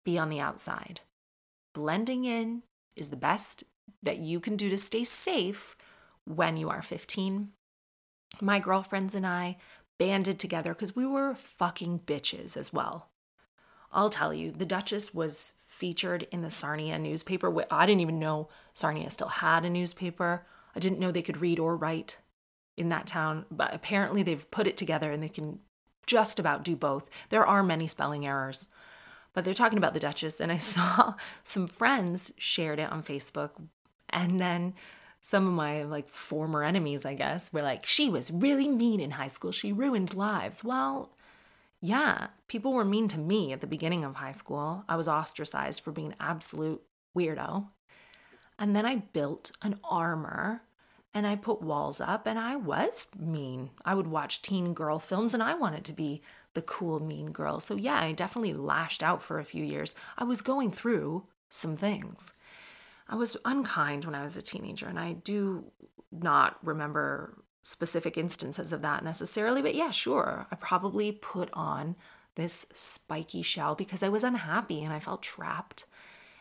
be 0.03 0.18
on 0.18 0.27
the 0.27 0.42
outside. 0.42 1.00
Blending 1.74 2.25
in 2.25 2.63
is 2.98 3.08
the 3.08 3.15
best 3.15 3.63
that 4.01 4.18
you 4.18 4.42
can 4.42 4.58
do 4.58 4.70
to 4.70 4.77
stay 4.77 5.06
safe 5.06 5.77
when 6.25 6.58
you 6.58 6.70
are 6.70 6.82
15. 6.82 7.53
My 8.42 8.60
girlfriends 8.60 9.15
and 9.15 9.25
I 9.25 9.56
banded 9.98 10.39
together 10.39 10.74
because 10.74 10.94
we 10.94 11.06
were 11.06 11.36
fucking 11.36 12.01
bitches 12.06 12.58
as 12.58 12.74
well. 12.74 13.12
I'll 13.93 14.09
tell 14.09 14.33
you, 14.33 14.51
the 14.51 14.65
Duchess 14.65 15.13
was 15.13 15.53
featured 15.57 16.27
in 16.31 16.41
the 16.41 16.50
Sarnia 16.50 16.97
newspaper. 17.00 17.65
I 17.71 17.85
didn't 17.85 18.01
even 18.01 18.19
know 18.19 18.50
Sarnia 18.73 19.09
still 19.09 19.27
had 19.27 19.63
a 19.63 19.69
newspaper. 19.69 20.45
I 20.75 20.79
didn't 20.79 21.00
know 21.00 21.12
they 21.12 21.21
could 21.21 21.41
read 21.41 21.59
or 21.59 21.77
write 21.77 22.17
in 22.75 22.89
that 22.89 23.07
town, 23.07 23.45
but 23.51 23.73
apparently 23.73 24.23
they've 24.23 24.50
put 24.50 24.67
it 24.67 24.77
together 24.77 25.12
and 25.12 25.21
they 25.21 25.29
can 25.29 25.59
just 26.05 26.39
about 26.39 26.63
do 26.63 26.75
both. 26.75 27.09
There 27.29 27.45
are 27.45 27.63
many 27.63 27.88
spelling 27.88 28.25
errors, 28.25 28.67
but 29.33 29.45
they're 29.45 29.53
talking 29.53 29.77
about 29.77 29.93
the 29.93 30.00
Duchess, 30.00 30.41
and 30.41 30.51
I 30.51 30.57
saw 30.57 31.13
some 31.43 31.67
friends 31.67 32.33
shared 32.38 32.79
it 32.79 32.91
on 32.91 33.03
Facebook, 33.03 33.51
and 34.09 34.39
then 34.39 34.73
some 35.21 35.47
of 35.47 35.53
my 35.53 35.83
like 35.83 36.09
former 36.09 36.63
enemies, 36.63 37.05
I 37.05 37.13
guess, 37.13 37.53
were 37.53 37.62
like, 37.62 37.85
she 37.85 38.09
was 38.09 38.31
really 38.31 38.67
mean 38.67 39.00
in 39.00 39.12
high 39.12 39.29
school. 39.29 39.51
She 39.51 39.71
ruined 39.71 40.13
lives. 40.13 40.63
Well, 40.63 41.15
yeah, 41.83 42.27
people 42.47 42.71
were 42.71 42.85
mean 42.85 43.09
to 43.09 43.19
me 43.19 43.51
at 43.51 43.59
the 43.59 43.67
beginning 43.67 44.05
of 44.05 44.15
high 44.15 44.31
school. 44.31 44.85
I 44.87 44.95
was 44.95 45.09
ostracized 45.09 45.81
for 45.81 45.91
being 45.91 46.13
an 46.13 46.15
absolute 46.17 46.81
weirdo. 47.13 47.67
And 48.57 48.73
then 48.73 48.85
I 48.85 48.95
built 49.11 49.51
an 49.61 49.81
armor 49.83 50.61
and 51.13 51.27
I 51.27 51.35
put 51.35 51.61
walls 51.61 51.99
up 51.99 52.25
and 52.25 52.39
I 52.39 52.55
was 52.55 53.07
mean. 53.19 53.71
I 53.83 53.95
would 53.95 54.07
watch 54.07 54.41
teen 54.41 54.73
girl 54.73 54.97
films 54.97 55.33
and 55.33 55.43
I 55.43 55.55
wanted 55.55 55.83
to 55.83 55.91
be 55.91 56.21
the 56.53 56.61
cool 56.61 57.01
mean 57.01 57.33
girl. 57.33 57.59
So 57.59 57.75
yeah, 57.75 57.99
I 57.99 58.13
definitely 58.13 58.53
lashed 58.53 59.03
out 59.03 59.21
for 59.21 59.37
a 59.37 59.45
few 59.45 59.65
years. 59.65 59.93
I 60.17 60.23
was 60.23 60.41
going 60.41 60.71
through 60.71 61.25
some 61.49 61.75
things. 61.75 62.31
I 63.09 63.15
was 63.15 63.35
unkind 63.43 64.05
when 64.05 64.15
I 64.15 64.23
was 64.23 64.37
a 64.37 64.41
teenager 64.41 64.87
and 64.87 64.97
I 64.97 65.11
do 65.11 65.65
not 66.13 66.59
remember 66.63 67.42
specific 67.63 68.17
instances 68.17 68.74
of 68.74 68.82
that 68.82 69.03
necessarily, 69.03 69.62
but 69.62 69.74
yeah, 69.74 69.89
sure. 69.89 70.46
I 70.51 70.55
probably 70.55 71.12
put 71.12 71.50
on 71.53 71.96
this 72.36 72.65
spiky 72.74 73.41
shell 73.41 73.74
because 73.74 74.03
I 74.03 74.10
was 74.10 74.24
unhappy 74.24 74.84
and 74.84 74.93
I 74.93 75.00
felt 75.00 75.24
trapped 75.24 75.86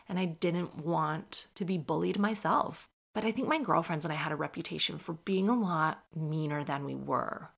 and 0.07 0.19
I 0.19 0.25
didn't 0.25 0.85
want 0.85 1.47
to 1.55 1.65
be 1.65 1.77
bullied 1.77 2.19
myself. 2.19 2.89
But 3.13 3.23
I 3.23 3.31
think 3.31 3.47
my 3.47 3.59
girlfriends 3.59 4.05
and 4.05 4.11
I 4.11 4.17
had 4.17 4.31
a 4.31 4.35
reputation 4.35 4.97
for 4.97 5.13
being 5.13 5.47
a 5.47 5.59
lot 5.59 6.03
meaner 6.15 6.63
than 6.63 6.83
we 6.83 6.95
were. 6.95 7.51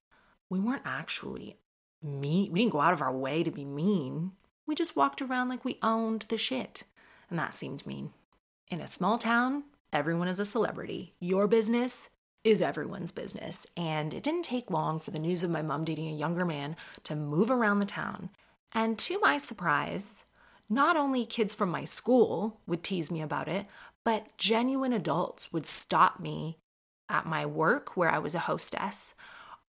We 0.49 0.59
weren't 0.59 0.83
actually 0.85 1.57
mean. 2.03 2.51
We 2.51 2.59
didn't 2.59 2.73
go 2.73 2.81
out 2.81 2.93
of 2.93 3.01
our 3.01 3.15
way 3.15 3.41
to 3.41 3.51
be 3.51 3.65
mean. 3.65 4.33
We 4.67 4.75
just 4.75 4.95
walked 4.95 5.21
around 5.21 5.49
like 5.49 5.65
we 5.65 5.79
owned 5.81 6.23
the 6.29 6.37
shit. 6.37 6.83
And 7.29 7.39
that 7.39 7.55
seemed 7.55 7.87
mean. 7.87 8.11
In 8.69 8.81
a 8.81 8.87
small 8.87 9.17
town, 9.17 9.63
everyone 9.93 10.27
is 10.27 10.39
a 10.39 10.45
celebrity. 10.45 11.15
Your 11.19 11.47
business 11.47 12.09
is 12.45 12.61
everyone's 12.61 13.11
business. 13.11 13.65
And 13.75 14.13
it 14.13 14.23
didn't 14.23 14.43
take 14.43 14.69
long 14.69 14.99
for 14.99 15.11
the 15.11 15.19
news 15.19 15.43
of 15.43 15.49
my 15.49 15.63
mom 15.63 15.83
dating 15.83 16.07
a 16.07 16.15
younger 16.15 16.45
man 16.45 16.77
to 17.03 17.15
move 17.15 17.49
around 17.49 17.79
the 17.79 17.85
town. 17.85 18.29
And 18.71 18.97
to 18.99 19.19
my 19.19 19.39
surprise, 19.39 20.23
not 20.69 20.95
only 20.95 21.25
kids 21.25 21.55
from 21.55 21.69
my 21.69 21.83
school 21.83 22.61
would 22.67 22.83
tease 22.83 23.09
me 23.09 23.21
about 23.21 23.47
it, 23.47 23.65
but 24.03 24.37
genuine 24.37 24.93
adults 24.93 25.51
would 25.51 25.65
stop 25.65 26.19
me 26.19 26.59
at 27.09 27.25
my 27.25 27.47
work 27.47 27.97
where 27.97 28.11
I 28.11 28.19
was 28.19 28.35
a 28.35 28.39
hostess 28.39 29.15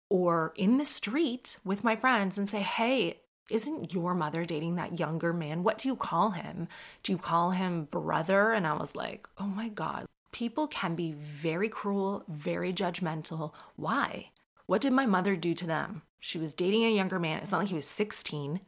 or 0.09 0.53
in 0.55 0.77
the 0.77 0.85
street 0.85 1.59
with 1.65 1.83
my 1.83 1.97
friends 1.97 2.39
and 2.39 2.49
say, 2.49 2.61
Hey, 2.61 3.21
isn't 3.51 3.93
your 3.93 4.15
mother 4.15 4.45
dating 4.45 4.77
that 4.77 5.01
younger 5.01 5.33
man? 5.33 5.65
What 5.65 5.79
do 5.79 5.89
you 5.89 5.97
call 5.97 6.31
him? 6.31 6.69
Do 7.03 7.11
you 7.11 7.19
call 7.19 7.51
him 7.51 7.89
brother? 7.91 8.53
And 8.53 8.65
I 8.65 8.75
was 8.75 8.95
like, 8.95 9.27
Oh 9.39 9.47
my 9.49 9.69
God. 9.69 10.07
People 10.33 10.67
can 10.67 10.95
be 10.95 11.13
very 11.13 11.69
cruel, 11.69 12.25
very 12.29 12.73
judgmental. 12.73 13.53
Why? 13.77 14.31
What 14.67 14.81
did 14.81 14.93
my 14.93 15.07
mother 15.07 15.35
do 15.37 15.55
to 15.55 15.67
them? 15.67 16.03
She 16.21 16.39
was 16.39 16.55
dating 16.55 16.85
a 16.85 16.95
younger 16.95 17.19
man. 17.19 17.39
It's 17.39 17.51
not 17.51 17.59
like 17.59 17.69
he 17.69 17.75
was 17.75 17.87
16. 17.87 18.61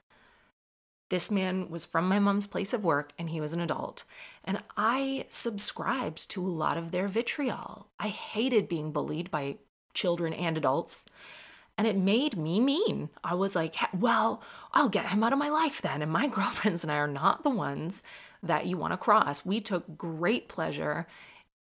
This 1.10 1.30
man 1.30 1.68
was 1.68 1.84
from 1.84 2.08
my 2.08 2.18
mom's 2.18 2.46
place 2.46 2.72
of 2.72 2.84
work 2.84 3.12
and 3.18 3.28
he 3.28 3.40
was 3.40 3.52
an 3.52 3.60
adult. 3.60 4.04
And 4.44 4.62
I 4.76 5.26
subscribed 5.28 6.30
to 6.30 6.44
a 6.44 6.48
lot 6.48 6.78
of 6.78 6.90
their 6.90 7.06
vitriol. 7.06 7.88
I 8.00 8.08
hated 8.08 8.66
being 8.66 8.92
bullied 8.92 9.30
by 9.30 9.58
children 9.92 10.32
and 10.32 10.56
adults. 10.56 11.04
And 11.76 11.86
it 11.86 11.96
made 11.96 12.36
me 12.36 12.60
mean. 12.60 13.10
I 13.22 13.34
was 13.34 13.54
like, 13.54 13.74
well, 13.92 14.42
I'll 14.72 14.88
get 14.88 15.10
him 15.10 15.22
out 15.22 15.32
of 15.32 15.38
my 15.38 15.50
life 15.50 15.82
then. 15.82 16.00
And 16.00 16.10
my 16.10 16.26
girlfriends 16.28 16.82
and 16.82 16.90
I 16.90 16.96
are 16.96 17.06
not 17.06 17.42
the 17.42 17.50
ones 17.50 18.02
that 18.42 18.66
you 18.66 18.76
want 18.78 18.92
to 18.92 18.96
cross. 18.96 19.44
We 19.44 19.60
took 19.60 19.98
great 19.98 20.48
pleasure 20.48 21.06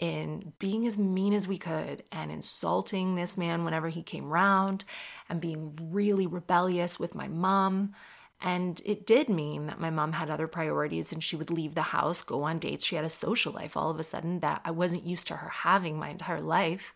in 0.00 0.52
being 0.58 0.86
as 0.86 0.98
mean 0.98 1.32
as 1.32 1.46
we 1.46 1.58
could 1.58 2.02
and 2.10 2.32
insulting 2.32 3.14
this 3.14 3.36
man 3.36 3.64
whenever 3.64 3.88
he 3.88 4.02
came 4.02 4.28
round 4.28 4.84
and 5.28 5.40
being 5.40 5.78
really 5.80 6.26
rebellious 6.26 6.98
with 6.98 7.14
my 7.14 7.28
mom 7.28 7.94
and 8.42 8.80
it 8.86 9.06
did 9.06 9.28
mean 9.28 9.66
that 9.66 9.80
my 9.80 9.90
mom 9.90 10.12
had 10.12 10.30
other 10.30 10.46
priorities 10.48 11.12
and 11.12 11.22
she 11.22 11.36
would 11.36 11.50
leave 11.50 11.74
the 11.74 11.82
house, 11.82 12.22
go 12.22 12.42
on 12.44 12.58
dates. 12.58 12.86
She 12.86 12.96
had 12.96 13.04
a 13.04 13.10
social 13.10 13.52
life 13.52 13.76
all 13.76 13.90
of 13.90 14.00
a 14.00 14.04
sudden 14.04 14.40
that 14.40 14.62
I 14.64 14.70
wasn't 14.70 15.04
used 15.04 15.26
to 15.28 15.36
her 15.36 15.50
having 15.50 15.98
my 15.98 16.08
entire 16.08 16.40
life. 16.40 16.94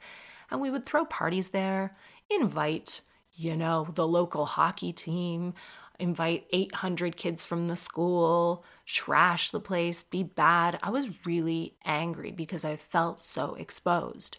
And 0.50 0.60
we 0.60 0.70
would 0.70 0.86
throw 0.86 1.04
parties 1.04 1.50
there 1.50 1.96
invite, 2.30 3.02
you 3.34 3.56
know, 3.56 3.88
the 3.94 4.08
local 4.08 4.46
hockey 4.46 4.92
team, 4.92 5.52
invite 5.98 6.46
800 6.52 7.16
kids 7.16 7.44
from 7.44 7.68
the 7.68 7.76
school, 7.76 8.64
trash 8.86 9.50
the 9.50 9.60
place, 9.60 10.02
be 10.02 10.22
bad. 10.22 10.78
I 10.82 10.90
was 10.90 11.24
really 11.26 11.76
angry 11.84 12.30
because 12.30 12.64
I 12.64 12.76
felt 12.76 13.24
so 13.24 13.54
exposed. 13.54 14.38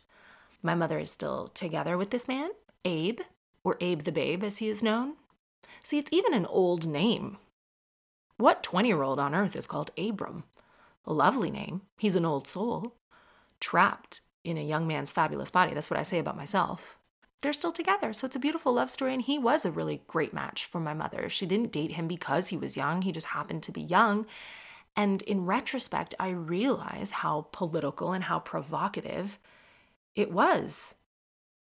My 0.62 0.75
mother 0.75 1.00
is 1.00 1.12
still 1.12 1.47
together 1.50 1.97
with 1.97 2.09
this 2.09 2.27
man, 2.27 2.50
Abe, 2.83 3.21
or 3.63 3.77
Abe 3.79 4.01
the 4.01 4.12
Babe 4.12 4.43
as 4.43 4.57
he 4.57 4.69
is 4.69 4.83
known. 4.83 5.13
See, 5.83 5.97
it's 5.97 6.13
even 6.13 6.33
an 6.33 6.45
old 6.45 6.88
name. 6.88 7.38
What 8.38 8.63
20 8.63 8.88
year 8.88 9.03
old 9.03 9.19
on 9.19 9.35
earth 9.35 9.55
is 9.55 9.67
called 9.67 9.91
Abram? 9.97 10.43
A 11.05 11.13
lovely 11.13 11.51
name. 11.51 11.81
He's 11.97 12.15
an 12.15 12.25
old 12.25 12.47
soul, 12.47 12.95
trapped 13.59 14.21
in 14.43 14.57
a 14.57 14.63
young 14.63 14.88
man's 14.88 15.12
fabulous 15.12 15.51
body. 15.51 15.74
That's 15.74 15.89
what 15.89 16.00
I 16.00 16.03
say 16.03 16.19
about 16.19 16.38
myself 16.38 16.97
they're 17.42 17.54
still 17.54 17.72
together. 17.72 18.13
So 18.13 18.25
it's 18.25 18.36
a 18.36 18.39
beautiful 18.39 18.74
love 18.74 18.89
story. 18.89 19.13
And 19.13 19.22
he 19.22 19.38
was 19.38 19.65
a 19.65 19.72
really 19.72 20.01
great 20.08 20.34
match 20.34 20.65
for 20.65 20.80
my 20.80 20.94
mother. 20.94 21.30
She 21.30 21.46
didn't 21.46 21.72
date 21.72 21.92
him 21.92 22.08
because 22.08 22.48
he 22.48 22.58
was 22.58 22.77
young, 22.77 23.01
he 23.01 23.12
just 23.12 23.27
happened 23.27 23.63
to 23.63 23.72
be 23.72 23.82
young. 23.82 24.25
And 24.96 25.22
in 25.24 25.46
retrospect, 25.46 26.15
I 26.20 26.30
realize 26.30 27.12
how 27.12 27.48
political 27.51 28.13
and 28.13 28.24
how 28.24 28.39
provocative 28.39 29.38
it 30.15 30.32
was, 30.32 30.96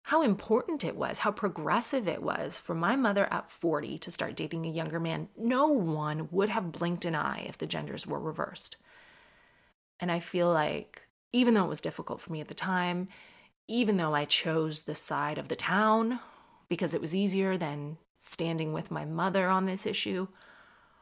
how 0.03 0.21
important 0.21 0.85
it 0.85 0.95
was, 0.95 1.19
how 1.19 1.31
progressive 1.31 2.07
it 2.07 2.23
was 2.23 2.57
for 2.57 2.73
my 2.73 2.95
mother 2.95 3.27
at 3.31 3.51
40 3.51 3.97
to 3.99 4.11
start 4.11 4.37
dating 4.37 4.65
a 4.65 4.71
younger 4.71 4.99
man. 4.99 5.27
No 5.37 5.67
one 5.67 6.29
would 6.31 6.47
have 6.49 6.71
blinked 6.71 7.03
an 7.03 7.15
eye 7.15 7.45
if 7.47 7.57
the 7.57 7.67
genders 7.67 8.07
were 8.07 8.19
reversed. 8.19 8.77
And 9.99 10.09
I 10.11 10.19
feel 10.19 10.49
like, 10.51 11.01
even 11.33 11.53
though 11.53 11.65
it 11.65 11.69
was 11.69 11.81
difficult 11.81 12.21
for 12.21 12.31
me 12.31 12.39
at 12.39 12.47
the 12.47 12.53
time, 12.53 13.09
even 13.67 13.97
though 13.97 14.13
I 14.13 14.25
chose 14.25 14.81
the 14.81 14.95
side 14.95 15.37
of 15.37 15.47
the 15.47 15.55
town 15.55 16.19
because 16.69 16.93
it 16.93 17.01
was 17.01 17.15
easier 17.15 17.57
than 17.57 17.97
standing 18.17 18.73
with 18.73 18.91
my 18.91 19.05
mother 19.05 19.47
on 19.47 19.65
this 19.65 19.85
issue, 19.85 20.27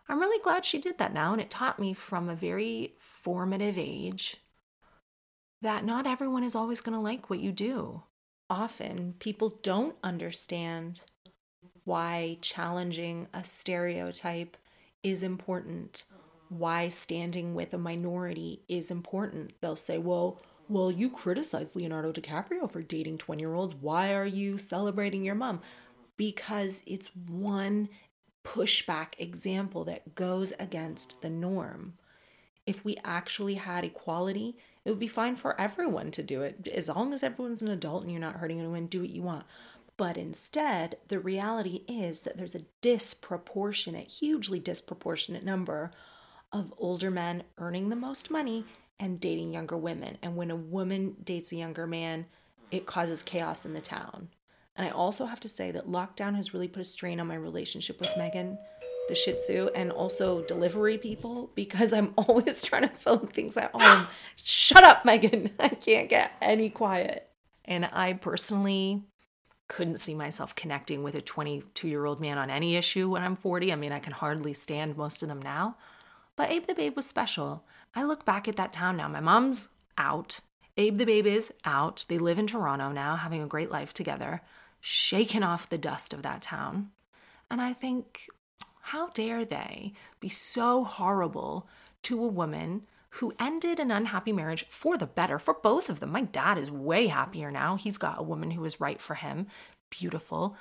I'm 0.08 0.20
really 0.20 0.42
glad 0.44 0.66
she 0.66 0.80
did 0.80 0.98
that 0.98 1.14
now. 1.14 1.32
And 1.32 1.42
it 1.42 1.50
taught 1.50 1.80
me 1.80 1.94
from 1.94 2.30
a 2.30 2.36
very 2.36 2.94
formative 3.00 3.78
age 3.78 4.38
that 5.62 5.86
not 5.86 6.06
everyone 6.06 6.44
is 6.44 6.56
always 6.56 6.82
going 6.82 6.98
to 6.98 7.04
like 7.04 7.30
what 7.30 7.40
you 7.40 7.52
do. 7.52 8.04
Often 8.50 9.16
people 9.20 9.60
don't 9.64 9.96
understand 10.04 11.02
why 11.86 12.38
challenging 12.42 13.28
a 13.34 13.44
stereotype 13.44 14.58
is 15.02 15.24
important, 15.24 16.04
why 16.50 16.90
standing 16.90 17.56
with 17.56 17.74
a 17.74 17.78
minority 17.78 18.62
is 18.68 18.92
important. 18.92 19.54
They'll 19.62 19.76
say, 19.76 19.98
well, 19.98 20.42
well, 20.70 20.92
you 20.92 21.10
criticize 21.10 21.76
Leonardo 21.76 22.12
DiCaprio 22.12 22.70
for 22.70 22.82
dating 22.82 23.18
20 23.18 23.42
year 23.42 23.54
olds. 23.54 23.76
Why 23.76 24.14
are 24.14 24.26
you 24.26 24.58
celebrating 24.58 25.24
your 25.24 25.36
mom? 25.36 25.62
Because 26.18 26.82
it's 26.86 27.16
one 27.16 27.90
pushback 28.44 29.14
example 29.20 29.84
that 29.86 30.16
goes 30.16 30.54
against 30.60 31.22
the 31.22 31.30
norm. 31.30 31.94
If 32.66 32.86
we 32.86 32.98
actually 33.04 33.56
had 33.56 33.84
equality, 33.84 34.58
it 34.86 34.90
would 34.90 35.00
be 35.00 35.08
fine 35.08 35.36
for 35.36 35.60
everyone 35.60 36.12
to 36.12 36.24
do 36.24 36.42
it. 36.42 36.68
As 36.68 36.90
long 36.90 37.14
as 37.14 37.24
everyone's 37.24 37.62
an 37.62 37.68
adult 37.70 38.04
and 38.04 38.12
you're 38.12 38.22
not 38.22 38.38
hurting 38.38 38.60
anyone, 38.60 38.88
do 38.88 39.02
what 39.02 39.10
you 39.10 39.22
want. 39.22 39.46
But 39.96 40.18
instead, 40.18 40.98
the 41.08 41.20
reality 41.20 41.84
is 41.88 42.22
that 42.22 42.38
there's 42.38 42.56
a 42.56 42.66
disproportionate, 42.82 44.10
hugely 44.10 44.60
disproportionate 44.60 45.44
number 45.44 45.92
of 46.52 46.74
older 46.78 47.12
men 47.12 47.44
earning 47.58 47.90
the 47.90 47.96
most 47.96 48.32
money 48.32 48.66
and 49.00 49.20
dating 49.20 49.54
younger 49.54 49.78
women. 49.78 50.18
And 50.22 50.36
when 50.36 50.52
a 50.52 50.56
woman 50.56 51.16
dates 51.24 51.52
a 51.52 51.56
younger 51.56 51.88
man, 51.88 52.26
it 52.72 52.86
causes 52.86 53.24
chaos 53.24 53.66
in 53.66 53.74
the 53.74 53.82
town. 53.82 54.30
And 54.76 54.88
I 54.88 54.92
also 54.92 55.26
have 55.26 55.40
to 55.42 55.50
say 55.50 55.72
that 55.72 55.90
lockdown 55.90 56.36
has 56.36 56.54
really 56.54 56.68
put 56.68 56.82
a 56.82 56.86
strain 56.86 57.20
on 57.20 57.28
my 57.28 57.36
relationship 57.36 58.02
with 58.02 58.16
Megan, 58.18 58.58
the 59.08 59.16
Shih 59.16 59.34
Tzu, 59.34 59.70
and 59.76 59.92
also 59.92 60.42
delivery 60.44 60.98
people 60.98 61.52
because 61.54 61.94
I'm 61.94 62.14
always 62.18 62.64
trying 62.64 62.84
to 62.84 62.96
film 62.96 63.28
things 63.28 63.58
at 63.58 63.72
home. 63.72 64.08
Shut 64.36 64.84
up, 64.84 65.06
Megan. 65.06 65.52
I 65.60 65.70
can't 65.70 66.10
get 66.10 66.32
any 66.42 66.70
quiet. 66.70 67.30
And 67.66 67.86
I 67.94 68.14
personally 68.14 69.04
couldn't 69.68 70.00
see 70.00 70.14
myself 70.14 70.56
connecting 70.56 71.04
with 71.04 71.16
a 71.16 71.22
22 71.22 71.88
year 71.88 72.06
old 72.06 72.20
man 72.20 72.38
on 72.38 72.50
any 72.50 72.76
issue 72.76 73.10
when 73.10 73.22
I'm 73.22 73.36
40. 73.36 73.72
I 73.72 73.76
mean, 73.76 73.92
I 73.92 74.00
can 74.00 74.14
hardly 74.14 74.54
stand 74.54 74.98
most 74.98 75.24
of 75.24 75.30
them 75.30 75.42
now. 75.42 75.78
But 76.36 76.50
Abe 76.50 76.66
the 76.66 76.74
Babe 76.74 76.96
was 76.96 77.06
special. 77.06 77.64
I 77.96 78.04
look 78.04 78.26
back 78.26 78.48
at 78.48 78.56
that 78.56 78.74
town 78.74 78.98
now. 78.98 79.08
My 79.08 79.20
mom's 79.20 79.68
out. 79.98 80.40
Abe 80.78 80.98
the 80.98 81.06
Babe 81.06 81.28
is 81.28 81.54
out. 81.66 82.06
They 82.10 82.18
live 82.18 82.40
in 82.40 82.48
Toronto 82.48 82.92
now, 82.92 83.16
having 83.16 83.42
a 83.44 83.48
great 83.48 83.70
life 83.70 83.94
together, 83.94 84.42
shaking 84.82 85.44
off 85.44 85.70
the 85.70 85.78
dust 85.78 86.14
of 86.14 86.24
that 86.24 86.42
town. 86.42 86.90
And 87.52 87.62
I 87.62 87.74
think, 87.74 88.28
how 88.82 89.10
dare 89.10 89.46
they 89.46 89.94
be 90.20 90.30
so 90.30 90.84
horrible 90.84 91.68
to 92.04 92.24
a 92.24 92.28
woman 92.28 92.84
who 93.12 93.34
ended 93.40 93.80
an 93.80 93.92
unhappy 93.92 94.34
marriage 94.34 94.66
for 94.68 94.98
the 94.98 95.06
better 95.06 95.38
for 95.38 95.54
both 95.54 95.90
of 95.90 96.00
them? 96.00 96.12
My 96.12 96.22
dad 96.22 96.58
is 96.58 96.72
way 96.72 97.08
happier 97.08 97.52
now. 97.52 97.76
He's 97.76 98.00
got 98.00 98.20
a 98.20 98.24
woman 98.24 98.52
who 98.52 98.66
is 98.66 98.82
right 98.82 99.00
for 99.00 99.14
him, 99.14 99.46
beautiful, 99.92 100.58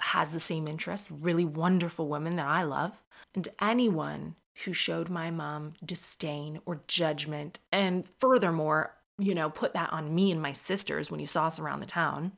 has 0.00 0.32
the 0.32 0.40
same 0.40 0.66
interests, 0.66 1.12
really 1.12 1.44
wonderful 1.44 2.08
woman 2.08 2.34
that 2.36 2.48
I 2.48 2.64
love. 2.64 3.00
And 3.36 3.46
anyone 3.60 4.34
who 4.64 4.72
showed 4.72 5.08
my 5.08 5.30
mom 5.30 5.72
disdain 5.84 6.60
or 6.66 6.82
judgment, 6.86 7.58
and 7.70 8.04
furthermore, 8.20 8.94
you 9.18 9.34
know, 9.34 9.50
put 9.50 9.74
that 9.74 9.92
on 9.92 10.14
me 10.14 10.30
and 10.30 10.40
my 10.40 10.52
sisters 10.52 11.10
when 11.10 11.20
you 11.20 11.26
saw 11.26 11.46
us 11.46 11.58
around 11.58 11.80
the 11.80 11.86
town. 11.86 12.32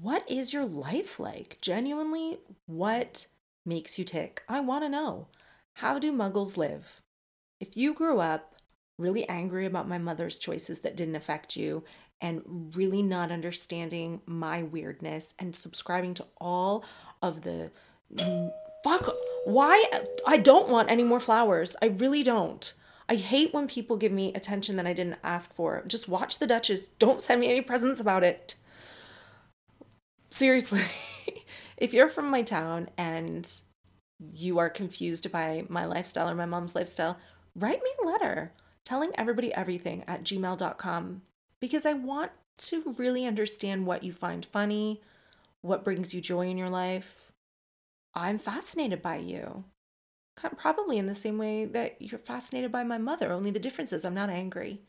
What 0.00 0.28
is 0.30 0.52
your 0.52 0.64
life 0.64 1.20
like? 1.20 1.58
Genuinely, 1.60 2.38
what 2.66 3.26
makes 3.66 3.98
you 3.98 4.04
tick? 4.04 4.42
I 4.48 4.60
want 4.60 4.84
to 4.84 4.88
know. 4.88 5.28
How 5.74 5.98
do 5.98 6.12
muggles 6.12 6.56
live? 6.56 7.00
If 7.60 7.76
you 7.76 7.94
grew 7.94 8.20
up 8.20 8.54
really 8.98 9.28
angry 9.28 9.66
about 9.66 9.88
my 9.88 9.98
mother's 9.98 10.38
choices 10.38 10.80
that 10.80 10.96
didn't 10.96 11.16
affect 11.16 11.56
you, 11.56 11.84
and 12.20 12.42
really 12.76 13.02
not 13.02 13.32
understanding 13.32 14.20
my 14.26 14.62
weirdness 14.62 15.34
and 15.38 15.56
subscribing 15.56 16.14
to 16.14 16.26
all 16.38 16.84
of 17.22 17.42
the 17.42 17.70
fuck 18.84 19.14
why 19.44 19.84
I 20.26 20.36
don't 20.36 20.68
want 20.68 20.90
any 20.90 21.04
more 21.04 21.20
flowers. 21.20 21.76
I 21.80 21.86
really 21.86 22.22
don't. 22.22 22.72
I 23.08 23.16
hate 23.16 23.52
when 23.52 23.66
people 23.66 23.96
give 23.96 24.12
me 24.12 24.32
attention 24.34 24.76
that 24.76 24.86
I 24.86 24.92
didn't 24.92 25.18
ask 25.24 25.52
for. 25.52 25.82
Just 25.86 26.08
watch 26.08 26.38
the 26.38 26.46
Duchess. 26.46 26.88
Don't 26.98 27.20
send 27.20 27.40
me 27.40 27.48
any 27.48 27.60
presents 27.60 28.00
about 28.00 28.22
it. 28.22 28.54
Seriously. 30.30 30.82
if 31.76 31.92
you're 31.92 32.08
from 32.08 32.30
my 32.30 32.42
town 32.42 32.88
and 32.96 33.50
you 34.32 34.58
are 34.58 34.70
confused 34.70 35.32
by 35.32 35.64
my 35.68 35.86
lifestyle 35.86 36.28
or 36.28 36.34
my 36.34 36.46
mom's 36.46 36.74
lifestyle, 36.74 37.18
write 37.56 37.82
me 37.82 37.90
a 38.02 38.06
letter 38.06 38.52
telling 38.84 39.10
everybody 39.16 39.52
everything 39.54 40.04
at 40.06 40.22
gmail.com 40.22 41.22
because 41.58 41.86
I 41.86 41.94
want 41.94 42.30
to 42.58 42.94
really 42.98 43.26
understand 43.26 43.86
what 43.86 44.04
you 44.04 44.12
find 44.12 44.44
funny, 44.44 45.00
what 45.62 45.84
brings 45.84 46.14
you 46.14 46.20
joy 46.20 46.48
in 46.48 46.58
your 46.58 46.70
life, 46.70 47.29
I'm 48.14 48.38
fascinated 48.38 49.02
by 49.02 49.16
you. 49.16 49.64
Probably 50.56 50.98
in 50.98 51.06
the 51.06 51.14
same 51.14 51.38
way 51.38 51.66
that 51.66 52.00
you're 52.00 52.18
fascinated 52.18 52.72
by 52.72 52.82
my 52.82 52.98
mother, 52.98 53.32
only 53.32 53.50
the 53.50 53.58
difference 53.58 53.92
is 53.92 54.04
I'm 54.04 54.14
not 54.14 54.30
angry. 54.30 54.80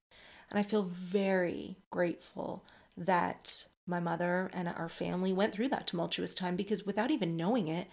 And 0.50 0.60
I 0.60 0.64
feel 0.64 0.84
very 0.84 1.78
grateful 1.90 2.66
that 2.98 3.66
my 3.86 4.00
mother 4.00 4.50
and 4.54 4.68
our 4.68 4.90
family 4.90 5.34
went 5.34 5.54
through 5.54 5.70
that 5.70 5.88
tumultuous 5.88 6.34
time 6.34 6.56
because 6.56 6.86
without 6.86 7.12
even 7.12 7.36
knowing 7.36 7.68
it, 7.68 7.88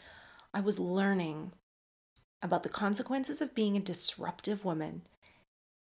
I 0.54 0.60
was 0.60 0.78
learning 0.78 1.52
about 2.42 2.62
the 2.62 2.68
consequences 2.68 3.40
of 3.40 3.54
being 3.54 3.76
a 3.76 3.80
disruptive 3.80 4.64
woman 4.64 5.02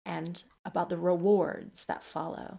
and 0.04 0.42
about 0.64 0.88
the 0.88 0.98
rewards 0.98 1.84
that 1.84 2.02
follow. 2.02 2.58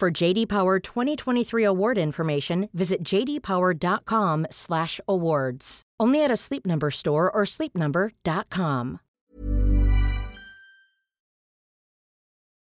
For 0.00 0.10
JD 0.10 0.48
Power 0.48 0.78
2023 0.78 1.62
award 1.62 1.98
information, 1.98 2.70
visit 2.72 3.02
jdpower.com/awards. 3.02 5.82
Only 6.00 6.24
at 6.24 6.30
a 6.30 6.36
Sleep 6.36 6.64
Number 6.64 6.90
store 6.90 7.30
or 7.30 7.42
sleepnumber.com. 7.42 9.00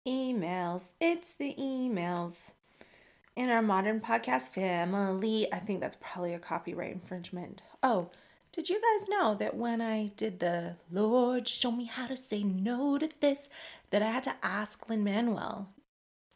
Emails. 0.08 0.84
It's 0.98 1.34
the 1.38 1.54
emails. 1.60 2.52
In 3.36 3.50
our 3.50 3.60
modern 3.60 4.00
podcast 4.00 4.54
family, 4.54 5.52
I 5.52 5.58
think 5.58 5.82
that's 5.82 5.98
probably 6.00 6.32
a 6.32 6.38
copyright 6.38 6.92
infringement. 6.92 7.60
Oh, 7.82 8.08
did 8.50 8.70
you 8.70 8.80
guys 8.80 9.10
know 9.10 9.34
that 9.34 9.54
when 9.54 9.82
I 9.82 10.06
did 10.16 10.40
the 10.40 10.76
Lord, 10.90 11.46
show 11.46 11.70
me 11.70 11.84
how 11.84 12.06
to 12.06 12.16
say 12.16 12.42
no 12.42 12.96
to 12.96 13.10
this, 13.20 13.50
that 13.90 14.00
I 14.00 14.10
had 14.10 14.24
to 14.24 14.36
ask 14.42 14.88
Lin 14.88 15.04
Manuel 15.04 15.68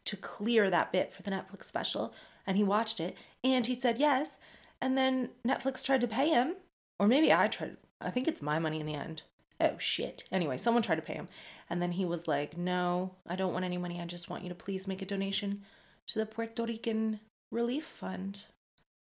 to 0.05 0.17
clear 0.17 0.69
that 0.69 0.91
bit 0.91 1.13
for 1.13 1.21
the 1.23 1.31
Netflix 1.31 1.65
special? 1.65 2.13
And 2.45 2.57
he 2.57 2.63
watched 2.63 2.99
it 2.99 3.15
and 3.43 3.67
he 3.67 3.79
said 3.79 3.97
yes. 3.97 4.37
And 4.81 4.97
then 4.97 5.29
Netflix 5.47 5.83
tried 5.83 6.01
to 6.01 6.07
pay 6.07 6.29
him, 6.29 6.55
or 6.99 7.07
maybe 7.07 7.31
I 7.31 7.47
tried. 7.47 7.77
I 8.01 8.09
think 8.09 8.27
it's 8.27 8.41
my 8.41 8.57
money 8.57 8.79
in 8.79 8.87
the 8.87 8.95
end. 8.95 9.21
Oh 9.59 9.77
shit. 9.77 10.23
Anyway, 10.31 10.57
someone 10.57 10.81
tried 10.81 10.95
to 10.95 11.03
pay 11.03 11.13
him. 11.13 11.27
And 11.69 11.81
then 11.81 11.91
he 11.91 12.03
was 12.03 12.27
like, 12.27 12.57
No, 12.57 13.11
I 13.27 13.35
don't 13.35 13.53
want 13.53 13.65
any 13.65 13.77
money. 13.77 14.01
I 14.01 14.05
just 14.05 14.29
want 14.29 14.43
you 14.43 14.49
to 14.49 14.55
please 14.55 14.87
make 14.87 15.01
a 15.01 15.05
donation 15.05 15.61
to 16.07 16.19
the 16.19 16.25
Puerto 16.25 16.65
Rican 16.65 17.19
Relief 17.51 17.85
Fund 17.85 18.45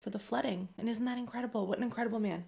for 0.01 0.09
the 0.09 0.19
flooding. 0.19 0.67
And 0.77 0.89
isn't 0.89 1.05
that 1.05 1.17
incredible? 1.17 1.65
What 1.65 1.77
an 1.77 1.83
incredible 1.83 2.19
man. 2.19 2.43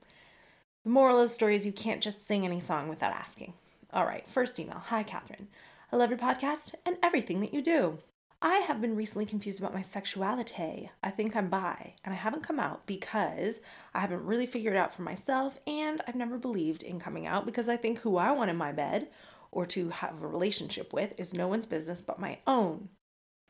The 0.84 0.92
moral 0.92 1.20
of 1.20 1.30
the 1.30 1.34
story 1.34 1.56
is 1.56 1.66
you 1.66 1.72
can't 1.72 2.04
just 2.04 2.28
sing 2.28 2.46
any 2.46 2.60
song 2.60 2.90
without 2.90 3.14
asking. 3.14 3.54
All 3.94 4.06
right, 4.06 4.30
first 4.30 4.60
email. 4.60 4.84
Hi, 4.88 5.04
Katherine. 5.04 5.48
I 5.92 5.96
love 5.96 6.10
your 6.10 6.20
podcast 6.20 6.76
and 6.86 6.98
everything 7.02 7.40
that 7.40 7.54
you 7.54 7.62
do. 7.62 8.00
I 8.46 8.58
have 8.58 8.80
been 8.80 8.96
recently 8.96 9.26
confused 9.26 9.58
about 9.58 9.74
my 9.74 9.82
sexuality. 9.82 10.92
I 11.02 11.10
think 11.10 11.36
I'm 11.36 11.50
bi, 11.50 11.96
and 12.04 12.14
I 12.14 12.18
haven't 12.18 12.44
come 12.44 12.60
out 12.60 12.86
because 12.86 13.60
I 13.92 14.02
haven't 14.02 14.24
really 14.24 14.46
figured 14.46 14.76
it 14.76 14.78
out 14.78 14.94
for 14.94 15.02
myself, 15.02 15.58
and 15.66 16.00
I've 16.08 16.14
never 16.14 16.38
believed 16.38 16.84
in 16.84 17.00
coming 17.00 17.26
out 17.26 17.48
because 17.48 17.68
I 17.68 17.76
think 17.76 17.98
who 17.98 18.18
I 18.18 18.30
want 18.34 18.52
in 18.52 18.56
my 18.56 18.72
bed 18.72 19.08
or 19.52 19.66
to 19.66 19.90
have 19.90 20.22
a 20.22 20.28
relationship 20.28 20.94
with 20.94 21.20
is 21.20 21.34
no 21.34 21.48
one's 21.48 21.66
business 21.66 22.02
but 22.02 22.20
my 22.20 22.38
own. 22.46 22.90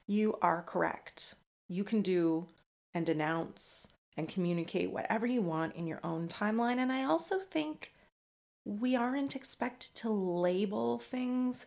You 0.08 0.38
are 0.42 0.62
correct. 0.62 1.36
You 1.68 1.84
can 1.84 2.02
do 2.02 2.48
and 2.94 3.06
denounce 3.06 3.88
and 4.16 4.30
communicate 4.30 4.92
whatever 4.92 5.28
you 5.28 5.42
want 5.42 5.76
in 5.76 5.88
your 5.88 6.00
own 6.06 6.30
timeline. 6.30 6.78
And 6.78 6.90
I 6.90 7.04
also 7.04 7.40
think 7.40 7.92
we 8.64 8.96
aren't 8.96 9.36
expected 9.36 9.94
to 9.96 10.10
label 10.10 11.00
things 11.00 11.66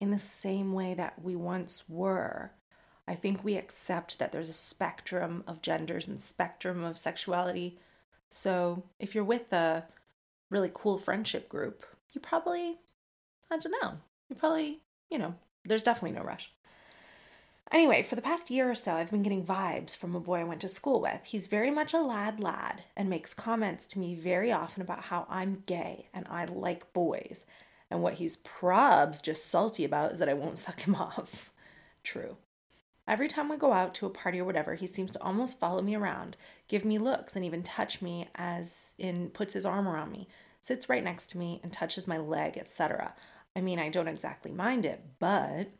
in 0.00 0.10
the 0.10 0.18
same 0.18 0.72
way 0.72 0.94
that 0.94 1.22
we 1.22 1.36
once 1.36 1.84
were. 1.86 2.52
I 3.10 3.16
think 3.16 3.42
we 3.42 3.56
accept 3.56 4.20
that 4.20 4.30
there's 4.30 4.48
a 4.48 4.52
spectrum 4.52 5.42
of 5.48 5.62
genders 5.62 6.06
and 6.06 6.20
spectrum 6.20 6.84
of 6.84 6.96
sexuality. 6.96 7.76
So 8.28 8.84
if 9.00 9.16
you're 9.16 9.24
with 9.24 9.52
a 9.52 9.84
really 10.48 10.70
cool 10.72 10.96
friendship 10.96 11.48
group, 11.48 11.84
you 12.12 12.20
probably, 12.20 12.78
I 13.50 13.56
don't 13.56 13.74
know, 13.82 13.94
you 14.28 14.36
probably, 14.36 14.82
you 15.10 15.18
know, 15.18 15.34
there's 15.64 15.82
definitely 15.82 16.16
no 16.16 16.24
rush. 16.24 16.52
Anyway, 17.72 18.04
for 18.04 18.14
the 18.14 18.22
past 18.22 18.48
year 18.48 18.70
or 18.70 18.76
so, 18.76 18.92
I've 18.92 19.10
been 19.10 19.24
getting 19.24 19.44
vibes 19.44 19.96
from 19.96 20.14
a 20.14 20.20
boy 20.20 20.38
I 20.38 20.44
went 20.44 20.60
to 20.60 20.68
school 20.68 21.00
with. 21.00 21.24
He's 21.24 21.48
very 21.48 21.72
much 21.72 21.92
a 21.92 21.98
lad 21.98 22.38
lad 22.38 22.84
and 22.96 23.10
makes 23.10 23.34
comments 23.34 23.88
to 23.88 23.98
me 23.98 24.14
very 24.14 24.52
often 24.52 24.82
about 24.82 25.02
how 25.02 25.26
I'm 25.28 25.64
gay 25.66 26.06
and 26.14 26.28
I 26.30 26.44
like 26.44 26.92
boys. 26.92 27.44
And 27.90 28.04
what 28.04 28.14
he's 28.14 28.36
probs 28.36 29.20
just 29.20 29.46
salty 29.46 29.84
about 29.84 30.12
is 30.12 30.20
that 30.20 30.28
I 30.28 30.34
won't 30.34 30.58
suck 30.58 30.82
him 30.82 30.94
off. 30.94 31.52
True. 32.04 32.36
Every 33.08 33.28
time 33.28 33.48
we 33.48 33.56
go 33.56 33.72
out 33.72 33.94
to 33.94 34.06
a 34.06 34.10
party 34.10 34.40
or 34.40 34.44
whatever, 34.44 34.74
he 34.74 34.86
seems 34.86 35.10
to 35.12 35.22
almost 35.22 35.58
follow 35.58 35.82
me 35.82 35.94
around, 35.94 36.36
give 36.68 36.84
me 36.84 36.98
looks, 36.98 37.34
and 37.34 37.44
even 37.44 37.62
touch 37.62 38.00
me 38.00 38.28
as 38.34 38.92
in 38.98 39.30
puts 39.30 39.54
his 39.54 39.66
arm 39.66 39.88
around 39.88 40.12
me, 40.12 40.28
sits 40.60 40.88
right 40.88 41.02
next 41.02 41.28
to 41.30 41.38
me, 41.38 41.60
and 41.62 41.72
touches 41.72 42.06
my 42.06 42.18
leg, 42.18 42.56
etc. 42.56 43.14
I 43.56 43.60
mean, 43.60 43.78
I 43.78 43.88
don't 43.88 44.08
exactly 44.08 44.52
mind 44.52 44.84
it, 44.84 45.02
but 45.18 45.70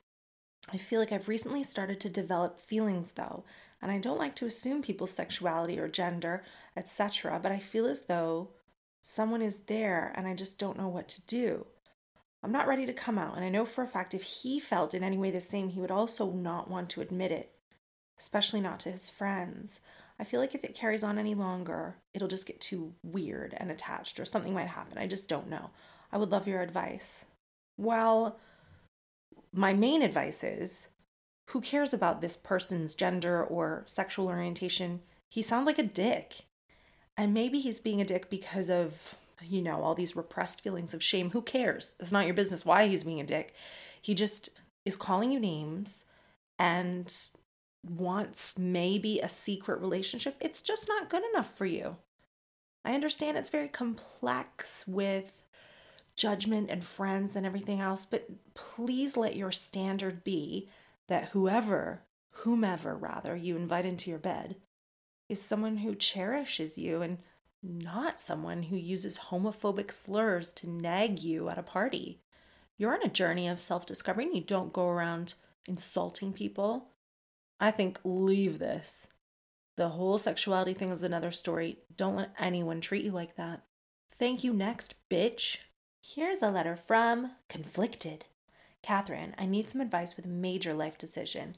I 0.72 0.76
feel 0.76 1.00
like 1.00 1.12
I've 1.12 1.28
recently 1.28 1.62
started 1.62 2.00
to 2.00 2.08
develop 2.08 2.58
feelings 2.58 3.12
though, 3.12 3.44
and 3.80 3.90
I 3.90 3.98
don't 3.98 4.18
like 4.18 4.34
to 4.36 4.46
assume 4.46 4.82
people's 4.82 5.12
sexuality 5.12 5.78
or 5.78 5.88
gender, 5.88 6.44
etc., 6.76 7.38
but 7.42 7.52
I 7.52 7.58
feel 7.58 7.86
as 7.86 8.02
though 8.02 8.50
someone 9.02 9.42
is 9.42 9.60
there 9.60 10.12
and 10.16 10.26
I 10.26 10.34
just 10.34 10.58
don't 10.58 10.76
know 10.76 10.88
what 10.88 11.08
to 11.08 11.22
do. 11.22 11.66
I'm 12.42 12.52
not 12.52 12.66
ready 12.66 12.86
to 12.86 12.92
come 12.92 13.18
out, 13.18 13.36
and 13.36 13.44
I 13.44 13.50
know 13.50 13.64
for 13.64 13.84
a 13.84 13.88
fact 13.88 14.14
if 14.14 14.22
he 14.22 14.60
felt 14.60 14.94
in 14.94 15.02
any 15.02 15.18
way 15.18 15.30
the 15.30 15.40
same, 15.40 15.68
he 15.68 15.80
would 15.80 15.90
also 15.90 16.30
not 16.30 16.70
want 16.70 16.88
to 16.90 17.02
admit 17.02 17.30
it, 17.30 17.52
especially 18.18 18.60
not 18.60 18.80
to 18.80 18.90
his 18.90 19.10
friends. 19.10 19.80
I 20.18 20.24
feel 20.24 20.40
like 20.40 20.54
if 20.54 20.64
it 20.64 20.74
carries 20.74 21.02
on 21.02 21.18
any 21.18 21.34
longer, 21.34 21.96
it'll 22.14 22.28
just 22.28 22.46
get 22.46 22.60
too 22.60 22.94
weird 23.04 23.54
and 23.56 23.70
attached, 23.70 24.18
or 24.18 24.24
something 24.24 24.54
might 24.54 24.68
happen. 24.68 24.96
I 24.98 25.06
just 25.06 25.28
don't 25.28 25.50
know. 25.50 25.70
I 26.12 26.18
would 26.18 26.30
love 26.30 26.48
your 26.48 26.62
advice. 26.62 27.26
Well, 27.78 28.38
my 29.52 29.72
main 29.74 30.02
advice 30.02 30.42
is 30.42 30.88
who 31.50 31.60
cares 31.60 31.92
about 31.92 32.20
this 32.20 32.36
person's 32.36 32.94
gender 32.94 33.44
or 33.44 33.82
sexual 33.86 34.28
orientation? 34.28 35.00
He 35.30 35.42
sounds 35.42 35.66
like 35.66 35.78
a 35.78 35.82
dick. 35.82 36.44
And 37.16 37.34
maybe 37.34 37.60
he's 37.60 37.80
being 37.80 38.00
a 38.00 38.04
dick 38.04 38.30
because 38.30 38.70
of, 38.70 39.16
you 39.42 39.62
know, 39.62 39.82
all 39.82 39.94
these 39.94 40.16
repressed 40.16 40.60
feelings 40.60 40.94
of 40.94 41.02
shame. 41.02 41.30
Who 41.30 41.42
cares? 41.42 41.96
It's 42.00 42.12
not 42.12 42.26
your 42.26 42.34
business 42.34 42.64
why 42.64 42.86
he's 42.86 43.04
being 43.04 43.20
a 43.20 43.24
dick. 43.24 43.54
He 44.00 44.14
just 44.14 44.50
is 44.84 44.96
calling 44.96 45.30
you 45.30 45.40
names 45.40 46.04
and 46.58 47.14
wants 47.86 48.58
maybe 48.58 49.20
a 49.20 49.28
secret 49.28 49.80
relationship. 49.80 50.36
It's 50.40 50.60
just 50.60 50.88
not 50.88 51.08
good 51.08 51.22
enough 51.32 51.56
for 51.56 51.66
you. 51.66 51.96
I 52.84 52.94
understand 52.94 53.36
it's 53.36 53.48
very 53.48 53.68
complex 53.68 54.84
with 54.86 55.32
judgment 56.16 56.70
and 56.70 56.84
friends 56.84 57.36
and 57.36 57.46
everything 57.46 57.80
else, 57.80 58.04
but 58.04 58.28
please 58.54 59.16
let 59.16 59.36
your 59.36 59.52
standard 59.52 60.24
be 60.24 60.68
that 61.08 61.30
whoever, 61.30 62.02
whomever 62.30 62.94
rather, 62.94 63.36
you 63.36 63.56
invite 63.56 63.86
into 63.86 64.10
your 64.10 64.18
bed 64.18 64.56
is 65.28 65.40
someone 65.40 65.78
who 65.78 65.94
cherishes 65.94 66.76
you 66.76 67.02
and 67.02 67.18
not 67.62 68.20
someone 68.20 68.64
who 68.64 68.76
uses 68.76 69.18
homophobic 69.18 69.92
slurs 69.92 70.52
to 70.54 70.68
nag 70.68 71.22
you 71.22 71.48
at 71.48 71.58
a 71.58 71.62
party. 71.62 72.20
You're 72.76 72.94
on 72.94 73.02
a 73.02 73.08
journey 73.08 73.48
of 73.48 73.60
self 73.60 73.84
discovery 73.84 74.24
and 74.24 74.34
you 74.34 74.42
don't 74.42 74.72
go 74.72 74.88
around 74.88 75.34
insulting 75.66 76.32
people. 76.32 76.90
I 77.58 77.70
think 77.70 78.00
leave 78.04 78.58
this. 78.58 79.08
The 79.76 79.90
whole 79.90 80.18
sexuality 80.18 80.74
thing 80.74 80.90
is 80.90 81.02
another 81.02 81.30
story. 81.30 81.78
Don't 81.94 82.16
let 82.16 82.34
anyone 82.38 82.80
treat 82.80 83.04
you 83.04 83.12
like 83.12 83.36
that. 83.36 83.62
Thank 84.18 84.44
you 84.44 84.52
next, 84.52 84.94
bitch. 85.10 85.58
Here's 86.02 86.42
a 86.42 86.48
letter 86.50 86.76
from 86.76 87.32
Conflicted. 87.48 88.24
Katherine, 88.82 89.34
I 89.38 89.46
need 89.46 89.68
some 89.68 89.80
advice 89.80 90.16
with 90.16 90.24
a 90.24 90.28
major 90.28 90.72
life 90.72 90.96
decision. 90.96 91.56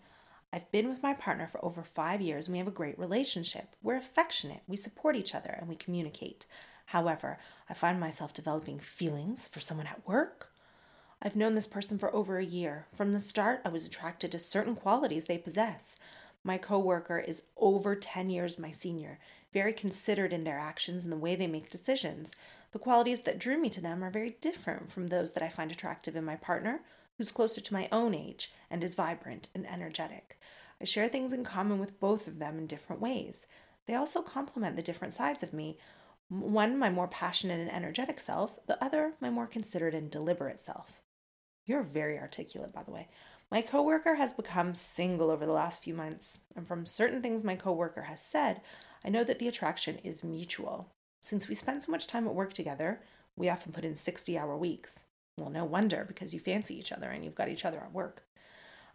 I've 0.53 0.71
been 0.71 0.89
with 0.89 1.03
my 1.03 1.15
partner 1.15 1.47
for 1.47 1.65
over 1.65 1.83
five 1.83 2.21
years 2.21 2.47
and 2.47 2.53
we 2.53 2.59
have 2.59 2.69
a 2.69 2.73
great 2.73 2.99
relationship. 2.99 3.75
We're 3.83 3.97
affectionate, 3.97 4.61
we 4.69 4.77
support 4.77 5.17
each 5.17 5.35
other, 5.35 5.57
and 5.59 5.69
we 5.69 5.77
communicate. 5.77 6.45
However, 6.87 7.39
I 7.71 7.75
find 7.75 7.99
myself 7.99 8.35
developing 8.35 8.79
feelings 8.79 9.49
for 9.49 9.61
someone 9.61 9.87
at 9.87 10.07
work. 10.07 10.53
I've 11.23 11.37
known 11.37 11.55
this 11.55 11.67
person 11.67 11.99
for 11.99 12.15
over 12.15 12.37
a 12.37 12.45
year. 12.45 12.87
From 12.95 13.13
the 13.13 13.21
start, 13.21 13.63
I 13.65 13.71
was 13.71 13.87
attracted 13.87 14.33
to 14.33 14.39
certain 14.39 14.75
qualities 14.75 15.25
they 15.25 15.39
possess. 15.39 15.97
My 16.45 16.59
coworker 16.59 17.19
is 17.19 17.43
over 17.57 17.95
10 17.95 18.29
years 18.29 18.59
my 18.59 18.73
senior, 18.73 19.21
very 19.55 19.73
considered 19.73 20.33
in 20.33 20.45
their 20.45 20.59
actions 20.59 21.05
and 21.05 21.13
the 21.13 21.17
way 21.17 21.35
they 21.35 21.47
make 21.47 21.71
decisions. 21.71 22.33
The 22.73 22.79
qualities 22.79 23.23
that 23.23 23.39
drew 23.39 23.57
me 23.57 23.71
to 23.71 23.81
them 23.81 24.03
are 24.03 24.11
very 24.11 24.37
different 24.41 24.91
from 24.91 25.07
those 25.07 25.33
that 25.33 25.43
I 25.43 25.49
find 25.49 25.71
attractive 25.71 26.17
in 26.17 26.25
my 26.25 26.37
partner, 26.37 26.81
who's 27.19 27.33
closer 27.33 27.61
to 27.61 27.75
my 27.75 27.89
own 27.93 28.15
age 28.15 28.53
and 28.71 28.83
is 28.83 28.95
vibrant 28.95 29.49
and 29.55 29.67
energetic. 29.67 30.39
I 30.81 30.85
share 30.85 31.09
things 31.09 31.33
in 31.33 31.45
common 31.45 31.79
with 31.79 32.01
both 32.01 32.27
of 32.27 32.39
them 32.39 32.59
in 32.59 32.67
different 32.67 33.03
ways. 33.03 33.47
They 33.87 33.95
also 33.95 34.23
complement 34.23 34.77
the 34.77 34.83
different 34.83 35.15
sides 35.15 35.43
of 35.43 35.53
me 35.53 35.79
one, 36.41 36.79
my 36.79 36.89
more 36.89 37.09
passionate 37.09 37.61
and 37.61 37.71
energetic 37.71 38.19
self, 38.19 38.65
the 38.67 38.83
other, 38.83 39.13
my 39.21 39.29
more 39.29 39.47
considered 39.47 39.95
and 39.95 40.11
deliberate 40.11 40.59
self. 40.59 41.03
You're 41.67 41.83
very 41.83 42.19
articulate, 42.19 42.73
by 42.73 42.83
the 42.83 42.91
way. 42.91 43.09
My 43.51 43.61
coworker 43.61 44.15
has 44.15 44.33
become 44.33 44.75
single 44.75 45.31
over 45.31 45.45
the 45.45 45.53
last 45.53 45.85
few 45.85 45.93
months, 45.93 46.39
and 46.57 46.67
from 46.67 46.87
certain 46.87 47.21
things 47.21 47.45
my 47.45 47.55
coworker 47.55 48.03
has 48.03 48.23
said, 48.23 48.63
I 49.05 49.11
know 49.11 49.25
that 49.25 49.41
the 49.41 49.49
attraction 49.49 49.99
is 50.03 50.25
mutual. 50.25 50.89
Since 51.23 51.49
we 51.49 51.55
spend 51.55 51.83
so 51.83 51.93
much 51.93 52.07
time 52.07 52.27
at 52.27 52.35
work 52.35 52.55
together, 52.55 53.03
we 53.37 53.51
often 53.51 53.73
put 53.73 53.85
in 53.85 53.95
60 53.95 54.39
hour 54.39 54.57
weeks. 54.57 55.01
Well, 55.39 55.51
no 55.51 55.65
wonder, 55.65 56.05
because 56.07 56.35
you 56.35 56.41
fancy 56.41 56.79
each 56.79 56.93
other 56.93 57.09
and 57.09 57.25
you've 57.25 57.35
got 57.35 57.49
each 57.49 57.65
other 57.65 57.79
at 57.79 57.93
work. 57.93 58.25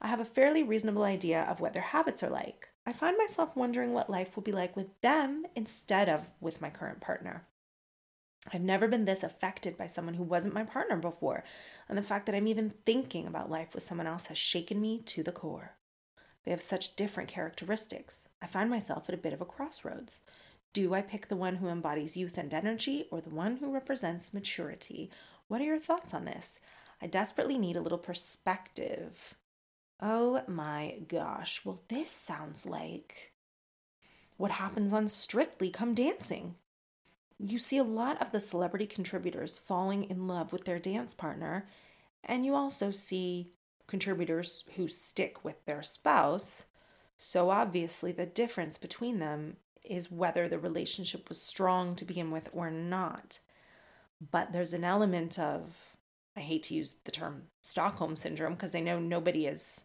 I 0.02 0.08
have 0.08 0.19
a 0.19 0.26
fairly 0.26 0.62
reasonable 0.62 1.04
idea 1.04 1.41
of 1.43 1.60
what 1.60 1.73
their 1.73 1.82
habits 1.82 2.21
are 2.21 2.30
like. 2.30 2.69
I 2.86 2.93
find 2.93 3.17
myself 3.17 3.56
wondering 3.56 3.93
what 3.93 4.10
life 4.10 4.36
will 4.36 4.43
be 4.43 4.52
like 4.52 4.76
with 4.76 5.00
them 5.02 5.45
instead 5.56 6.08
of 6.08 6.30
with 6.39 6.62
my 6.62 6.69
current 6.69 7.02
partner. 7.02 7.47
I've 8.54 8.62
never 8.62 8.88
been 8.88 9.06
this 9.06 9.23
affected 9.23 9.78
by 9.78 9.88
someone 9.88 10.13
who 10.13 10.23
wasn't 10.23 10.54
my 10.54 10.63
partner 10.63 10.95
before, 10.95 11.43
and 11.89 11.97
the 11.97 12.04
fact 12.04 12.28
that 12.28 12.36
I'm 12.36 12.47
even 12.47 12.73
thinking 12.86 13.28
about 13.28 13.50
life 13.50 13.73
with 13.73 13.84
someone 13.84 14.08
else 14.08 14.28
has 14.28 14.38
shaken 14.38 14.80
me 14.80 15.02
to 15.08 15.23
the 15.23 15.32
core. 15.32 15.73
They 16.45 16.52
have 16.52 16.62
such 16.62 16.95
different 16.95 17.28
characteristics. 17.28 18.30
I 18.41 18.47
find 18.47 18.69
myself 18.69 19.10
at 19.10 19.15
a 19.15 19.17
bit 19.17 19.34
of 19.34 19.41
a 19.41 19.45
crossroads. 19.45 20.21
Do 20.71 20.93
I 20.93 21.02
pick 21.02 21.28
the 21.28 21.36
one 21.36 21.56
who 21.56 21.67
embodies 21.67 22.15
youth 22.15 22.38
and 22.38 22.54
energy 22.54 23.08
or 23.12 23.19
the 23.19 23.32
one 23.32 23.58
who 23.58 23.73
represents 23.73 24.34
maturity? 24.34 25.10
What 25.48 25.62
are 25.62 25.66
your 25.66 25.80
thoughts 25.80 26.14
on 26.14 26.26
this? 26.26 26.60
I 27.02 27.08
desperately 27.08 27.58
need 27.58 27.78
a 27.78 27.82
little 27.82 27.98
perspective. 27.98 29.36
Oh 30.02 30.42
my 30.48 30.96
gosh. 31.08 31.62
Well, 31.64 31.82
this 31.88 32.10
sounds 32.12 32.66
like 32.66 33.34
what 34.38 34.52
happens 34.52 34.94
on 34.94 35.08
Strictly 35.08 35.70
Come 35.70 35.94
Dancing. 35.94 36.56
You 37.40 37.60
see 37.60 37.78
a 37.78 37.84
lot 37.84 38.22
of 38.22 38.32
the 38.32 38.40
celebrity 38.40 38.88
contributors 38.88 39.58
falling 39.58 40.04
in 40.06 40.28
love 40.28 40.52
with 40.52 40.66
their 40.66 40.80
dance 40.80 41.14
partner, 41.14 41.68
and 42.24 42.46
you 42.46 42.56
also 42.56 42.92
see 42.92 43.52
contributors 43.88 44.66
who 44.76 44.88
stick 44.88 45.44
with 45.44 45.64
their 45.66 45.84
spouse. 45.84 46.66
So, 47.18 47.50
obviously, 47.50 48.12
the 48.12 48.26
difference 48.26 48.78
between 48.78 49.20
them 49.20 49.58
is 49.84 50.12
whether 50.12 50.48
the 50.48 50.60
relationship 50.60 51.30
was 51.30 51.42
strong 51.42 51.96
to 51.96 52.06
begin 52.06 52.32
with 52.32 52.50
or 52.54 52.70
not. 52.70 53.40
But 54.20 54.52
there's 54.52 54.74
an 54.74 54.84
element 54.84 55.38
of, 55.38 55.76
I 56.36 56.40
hate 56.40 56.64
to 56.64 56.76
use 56.76 56.96
the 57.04 57.12
term 57.12 57.44
Stockholm 57.62 58.16
syndrome 58.16 58.54
because 58.54 58.76
I 58.76 58.80
know 58.80 59.00
nobody 59.00 59.46
is 59.46 59.84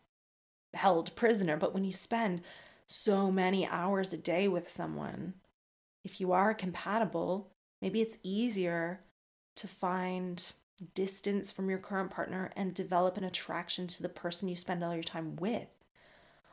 held 0.75 1.15
prisoner, 1.17 1.57
but 1.57 1.75
when 1.75 1.85
you 1.85 1.93
spend 1.93 2.43
so 2.87 3.31
many 3.31 3.67
hours 3.67 4.13
a 4.13 4.19
day 4.19 4.49
with 4.49 4.71
someone, 4.71 5.35
if 6.05 6.21
you 6.21 6.33
are 6.33 6.55
compatible, 6.55 7.53
maybe 7.81 8.01
it's 8.01 8.19
easier 8.23 9.01
to 9.57 9.69
find 9.69 10.53
distance 10.95 11.53
from 11.53 11.69
your 11.69 11.79
current 11.79 12.11
partner 12.11 12.51
and 12.57 12.75
develop 12.75 13.17
an 13.17 13.25
attraction 13.25 13.87
to 13.87 14.03
the 14.03 14.09
person 14.09 14.49
you 14.49 14.57
spend 14.57 14.83
all 14.83 14.95
your 14.95 15.03
time 15.03 15.37
with. 15.37 15.69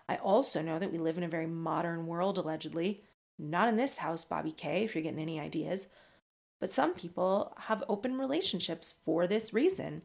I 0.07 0.17
also 0.17 0.61
know 0.61 0.79
that 0.79 0.91
we 0.91 0.97
live 0.97 1.17
in 1.17 1.23
a 1.23 1.29
very 1.29 1.47
modern 1.47 2.07
world, 2.07 2.37
allegedly. 2.37 3.03
Not 3.37 3.69
in 3.69 3.77
this 3.77 3.97
house, 3.97 4.25
Bobby 4.25 4.51
K, 4.51 4.83
if 4.83 4.93
you're 4.93 5.03
getting 5.03 5.19
any 5.19 5.39
ideas. 5.39 5.87
But 6.59 6.71
some 6.71 6.93
people 6.93 7.53
have 7.57 7.83
open 7.87 8.17
relationships 8.17 8.95
for 9.03 9.27
this 9.27 9.53
reason. 9.53 10.01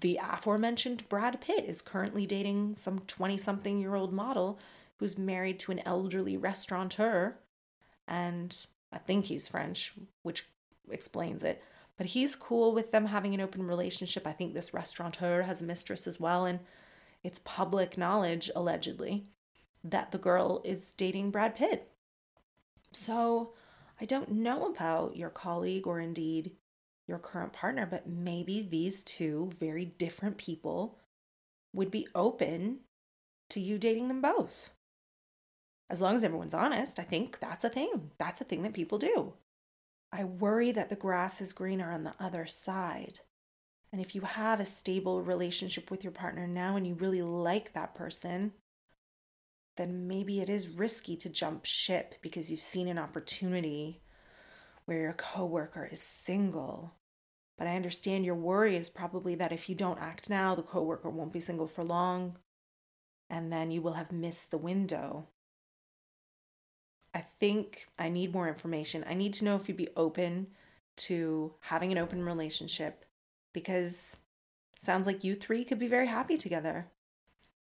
The 0.00 0.18
aforementioned 0.22 1.08
Brad 1.08 1.40
Pitt 1.40 1.66
is 1.66 1.82
currently 1.82 2.26
dating 2.26 2.76
some 2.76 3.00
20 3.00 3.36
something 3.36 3.78
year 3.78 3.94
old 3.94 4.12
model 4.12 4.58
who's 4.96 5.18
married 5.18 5.58
to 5.60 5.72
an 5.72 5.80
elderly 5.84 6.36
restaurateur. 6.36 7.36
And 8.06 8.56
I 8.92 8.98
think 8.98 9.26
he's 9.26 9.48
French, 9.48 9.92
which 10.22 10.46
explains 10.90 11.44
it. 11.44 11.62
But 11.98 12.06
he's 12.06 12.36
cool 12.36 12.72
with 12.72 12.92
them 12.92 13.06
having 13.06 13.34
an 13.34 13.40
open 13.40 13.66
relationship. 13.66 14.26
I 14.26 14.32
think 14.32 14.54
this 14.54 14.72
restaurateur 14.72 15.42
has 15.42 15.60
a 15.60 15.64
mistress 15.64 16.06
as 16.06 16.18
well. 16.18 16.46
And 16.46 16.60
it's 17.22 17.40
public 17.44 17.98
knowledge, 17.98 18.50
allegedly, 18.56 19.26
that 19.84 20.12
the 20.12 20.18
girl 20.18 20.62
is 20.64 20.92
dating 20.92 21.32
Brad 21.32 21.54
Pitt. 21.54 21.90
So 22.92 23.52
I 24.00 24.04
don't 24.04 24.30
know 24.30 24.66
about 24.66 25.16
your 25.16 25.30
colleague 25.30 25.86
or 25.86 26.00
indeed 26.00 26.52
your 27.06 27.18
current 27.18 27.52
partner, 27.52 27.86
but 27.86 28.08
maybe 28.08 28.62
these 28.62 29.02
two 29.02 29.50
very 29.58 29.84
different 29.84 30.36
people 30.36 30.98
would 31.74 31.90
be 31.90 32.06
open 32.14 32.80
to 33.50 33.60
you 33.60 33.78
dating 33.78 34.08
them 34.08 34.20
both. 34.20 34.70
As 35.90 36.02
long 36.02 36.16
as 36.16 36.22
everyone's 36.22 36.54
honest, 36.54 36.98
I 36.98 37.02
think 37.02 37.38
that's 37.38 37.64
a 37.64 37.70
thing. 37.70 38.10
That's 38.18 38.40
a 38.40 38.44
thing 38.44 38.62
that 38.62 38.74
people 38.74 38.98
do. 38.98 39.32
I 40.12 40.24
worry 40.24 40.70
that 40.72 40.90
the 40.90 40.96
grass 40.96 41.40
is 41.40 41.52
greener 41.52 41.90
on 41.90 42.04
the 42.04 42.14
other 42.20 42.46
side. 42.46 43.20
And 43.90 44.00
if 44.00 44.14
you 44.14 44.20
have 44.20 44.60
a 44.60 44.66
stable 44.66 45.22
relationship 45.22 45.90
with 45.90 46.04
your 46.04 46.12
partner 46.12 46.46
now 46.46 46.76
and 46.76 46.86
you 46.86 46.94
really 46.94 47.22
like 47.22 47.72
that 47.72 47.94
person, 47.94 48.52
then 49.78 50.06
maybe 50.06 50.40
it 50.40 50.50
is 50.50 50.68
risky 50.68 51.16
to 51.16 51.30
jump 51.30 51.64
ship 51.64 52.16
because 52.20 52.50
you've 52.50 52.60
seen 52.60 52.88
an 52.88 52.98
opportunity 52.98 54.02
where 54.84 55.00
your 55.00 55.12
coworker 55.14 55.88
is 55.90 56.02
single. 56.02 56.92
But 57.56 57.66
I 57.66 57.76
understand 57.76 58.26
your 58.26 58.34
worry 58.34 58.76
is 58.76 58.90
probably 58.90 59.34
that 59.36 59.52
if 59.52 59.68
you 59.68 59.74
don't 59.74 60.00
act 60.00 60.28
now, 60.28 60.54
the 60.54 60.62
coworker 60.62 61.08
won't 61.08 61.32
be 61.32 61.40
single 61.40 61.66
for 61.66 61.82
long, 61.82 62.36
and 63.30 63.52
then 63.52 63.70
you 63.70 63.80
will 63.80 63.94
have 63.94 64.12
missed 64.12 64.50
the 64.50 64.58
window. 64.58 65.26
I 67.14 67.24
think 67.40 67.88
I 67.98 68.10
need 68.10 68.32
more 68.32 68.48
information. 68.48 69.04
I 69.08 69.14
need 69.14 69.32
to 69.34 69.44
know 69.44 69.56
if 69.56 69.68
you'd 69.68 69.76
be 69.76 69.88
open 69.96 70.48
to 70.98 71.54
having 71.60 71.90
an 71.90 71.98
open 71.98 72.24
relationship 72.24 73.04
because 73.52 74.16
sounds 74.80 75.06
like 75.06 75.24
you 75.24 75.34
three 75.34 75.64
could 75.64 75.78
be 75.78 75.88
very 75.88 76.06
happy 76.06 76.36
together. 76.36 76.86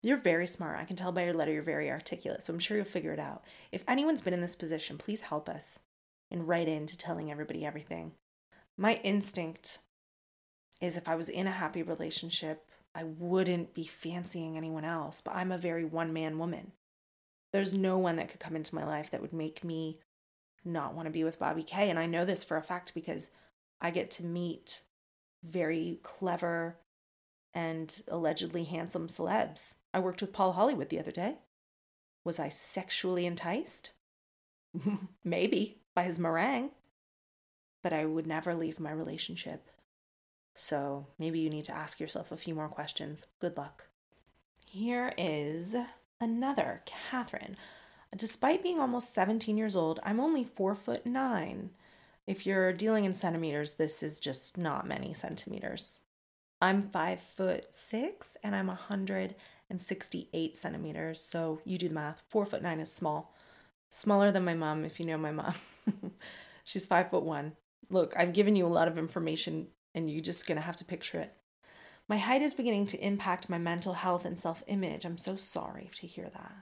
You're 0.08 0.16
very 0.16 0.48
smart. 0.48 0.80
I 0.80 0.86
can 0.86 0.96
tell 0.96 1.12
by 1.12 1.26
your 1.26 1.34
letter 1.34 1.52
you're 1.52 1.62
very 1.62 1.92
articulate, 1.92 2.42
so 2.42 2.54
I'm 2.54 2.60
sure 2.60 2.78
you'll 2.78 2.86
figure 2.86 3.12
it 3.12 3.20
out. 3.20 3.44
If 3.74 3.84
anyone's 3.90 4.22
been 4.22 4.34
in 4.34 4.40
this 4.40 4.56
position, 4.56 4.98
please 4.98 5.20
help 5.20 5.50
us 5.50 5.80
and 6.32 6.48
write 6.48 6.70
in 6.70 6.86
to 6.86 6.98
telling 6.98 7.30
everybody 7.30 7.66
everything. 7.66 8.14
My 8.78 9.02
instinct 9.04 9.80
is 10.80 10.96
if 10.96 11.10
I 11.10 11.16
was 11.16 11.28
in 11.28 11.46
a 11.46 11.52
happy 11.52 11.84
relationship, 11.84 12.70
I 12.96 13.04
wouldn't 13.04 13.74
be 13.74 13.84
fancying 13.84 14.56
anyone 14.56 14.86
else, 14.86 15.20
but 15.20 15.36
I'm 15.36 15.52
a 15.52 15.58
very 15.58 15.84
one 15.84 16.14
man 16.14 16.40
woman. 16.40 16.72
There's 17.52 17.74
no 17.74 17.98
one 17.98 18.16
that 18.16 18.30
could 18.30 18.40
come 18.40 18.56
into 18.56 18.76
my 18.76 18.86
life 18.86 19.12
that 19.12 19.22
would 19.22 19.34
make 19.34 19.62
me 19.66 20.00
not 20.64 20.94
want 20.96 21.08
to 21.08 21.12
be 21.12 21.26
with 21.26 21.38
Bobby 21.38 21.64
K. 21.64 21.90
And 21.90 22.00
I 22.00 22.06
know 22.06 22.24
this 22.24 22.46
for 22.46 22.56
a 22.56 22.64
fact 22.64 22.94
because 22.94 23.30
I 23.82 23.92
get 23.92 24.10
to 24.12 24.24
meet 24.24 24.84
very 25.44 26.00
clever 26.02 26.78
and 27.54 28.04
allegedly 28.08 28.64
handsome 28.66 29.08
celebs. 29.08 29.76
I 29.94 30.00
worked 30.00 30.22
with 30.22 30.34
Paul 30.34 30.54
Hollywood 30.54 30.90
the 30.90 31.00
other 31.00 31.12
day. 31.12 31.38
Was 32.24 32.40
I 32.40 32.50
sexually 32.50 33.26
enticed? 33.26 33.92
Maybe 35.24 35.82
by 35.96 36.04
his 36.04 36.20
meringue. 36.20 36.72
But 37.84 37.94
I 37.94 38.06
would 38.06 38.28
never 38.28 38.54
leave 38.54 38.80
my 38.80 38.92
relationship. 38.92 39.70
So 40.54 41.06
maybe 41.20 41.40
you 41.40 41.52
need 41.52 41.66
to 41.66 41.76
ask 41.76 42.00
yourself 42.00 42.32
a 42.32 42.38
few 42.38 42.56
more 42.56 42.68
questions. 42.68 43.28
Good 43.40 43.56
luck. 43.58 43.86
Here 44.72 45.14
is 45.18 45.76
another 46.20 46.82
Katherine. 46.86 47.56
Despite 48.16 48.64
being 48.64 48.80
almost 48.80 49.14
17 49.14 49.56
years 49.56 49.76
old, 49.76 50.00
I'm 50.02 50.20
only 50.20 50.44
four 50.44 50.74
foot 50.74 51.06
nine. 51.06 51.70
If 52.26 52.46
you're 52.46 52.74
dealing 52.74 53.06
in 53.06 53.14
centimeters, 53.14 53.74
this 53.74 54.02
is 54.02 54.20
just 54.20 54.58
not 54.58 54.88
many 54.88 55.14
centimeters. 55.14 56.00
I'm 56.62 56.90
five 56.90 57.22
foot 57.22 57.68
six 57.72 58.36
and 58.44 58.56
I'm 58.56 58.68
168 58.68 60.58
centimeters. 60.58 61.22
So 61.22 61.62
you 61.66 61.78
do 61.78 61.88
the 61.88 61.94
math. 61.94 62.22
Four 62.28 62.46
foot 62.46 62.64
nine 62.64 62.80
is 62.80 62.92
small. 62.92 63.34
Smaller 63.90 64.32
than 64.32 64.44
my 64.44 64.56
mom, 64.56 64.84
if 64.84 65.00
you 65.00 65.06
know 65.06 65.18
my 65.18 65.32
mom. 65.32 65.54
She's 66.64 66.86
five 66.86 67.10
foot 67.10 67.24
one. 67.24 67.54
Look, 67.90 68.14
I've 68.18 68.34
given 68.34 68.56
you 68.56 68.66
a 68.66 68.68
lot 68.68 68.88
of 68.88 68.98
information 68.98 69.68
and 69.94 70.10
you're 70.10 70.22
just 70.22 70.48
gonna 70.48 70.62
have 70.62 70.76
to 70.78 70.86
picture 70.86 71.20
it. 71.20 71.34
My 72.10 72.18
height 72.18 72.42
is 72.42 72.54
beginning 72.54 72.88
to 72.88 73.06
impact 73.06 73.50
my 73.50 73.58
mental 73.58 73.94
health 73.94 74.26
and 74.26 74.40
self 74.40 74.64
image. 74.68 75.06
I'm 75.06 75.18
so 75.18 75.36
sorry 75.36 75.90
to 75.96 76.08
hear 76.08 76.30
that. 76.30 76.54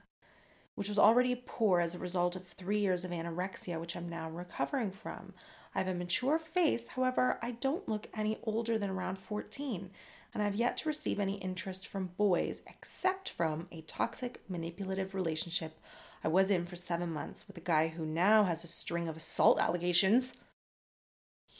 Which 0.74 0.88
was 0.88 0.98
already 0.98 1.42
poor 1.46 1.80
as 1.80 1.94
a 1.94 1.98
result 1.98 2.36
of 2.36 2.46
three 2.46 2.80
years 2.80 3.04
of 3.04 3.12
anorexia, 3.12 3.80
which 3.80 3.96
I'm 3.96 4.10
now 4.10 4.28
recovering 4.28 4.90
from. 4.90 5.32
I 5.76 5.80
have 5.80 5.88
a 5.88 5.94
mature 5.94 6.38
face, 6.38 6.88
however, 6.88 7.38
I 7.42 7.50
don't 7.50 7.86
look 7.86 8.06
any 8.14 8.38
older 8.44 8.78
than 8.78 8.88
around 8.88 9.18
14, 9.18 9.90
and 10.32 10.42
I've 10.42 10.54
yet 10.54 10.78
to 10.78 10.88
receive 10.88 11.20
any 11.20 11.34
interest 11.34 11.86
from 11.86 12.12
boys 12.16 12.62
except 12.66 13.28
from 13.28 13.68
a 13.70 13.82
toxic, 13.82 14.40
manipulative 14.48 15.14
relationship 15.14 15.78
I 16.24 16.28
was 16.28 16.50
in 16.50 16.64
for 16.64 16.76
seven 16.76 17.12
months 17.12 17.46
with 17.46 17.58
a 17.58 17.60
guy 17.60 17.88
who 17.88 18.06
now 18.06 18.44
has 18.44 18.64
a 18.64 18.68
string 18.68 19.06
of 19.06 19.18
assault 19.18 19.60
allegations. 19.60 20.32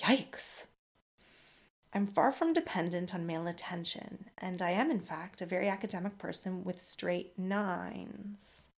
Yikes. 0.00 0.64
I'm 1.92 2.06
far 2.06 2.32
from 2.32 2.54
dependent 2.54 3.14
on 3.14 3.26
male 3.26 3.46
attention, 3.46 4.30
and 4.38 4.62
I 4.62 4.70
am, 4.70 4.90
in 4.90 5.00
fact, 5.00 5.42
a 5.42 5.46
very 5.46 5.68
academic 5.68 6.16
person 6.16 6.64
with 6.64 6.80
straight 6.80 7.38
nines, 7.38 8.68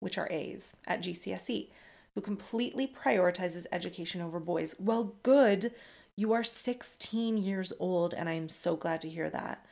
which 0.00 0.18
are 0.18 0.28
A's, 0.28 0.74
at 0.88 1.02
GCSE 1.02 1.68
who 2.14 2.20
completely 2.20 2.86
prioritizes 2.86 3.66
education 3.72 4.20
over 4.20 4.38
boys. 4.38 4.74
Well, 4.78 5.16
good. 5.22 5.72
You 6.16 6.32
are 6.32 6.44
16 6.44 7.38
years 7.38 7.72
old, 7.78 8.12
and 8.12 8.28
I 8.28 8.34
am 8.34 8.48
so 8.48 8.76
glad 8.76 9.00
to 9.02 9.08
hear 9.08 9.30
that. 9.30 9.64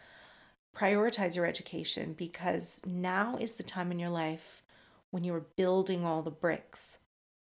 Prioritize 0.75 1.37
your 1.37 1.47
education 1.47 2.15
because 2.15 2.81
now 2.87 3.37
is 3.37 3.55
the 3.55 3.63
time 3.63 3.93
in 3.93 3.99
your 3.99 4.11
life 4.11 4.63
when 5.11 5.25
you 5.25 5.35
are 5.35 5.47
building 5.57 6.05
all 6.05 6.23
the 6.23 6.31
bricks 6.31 6.99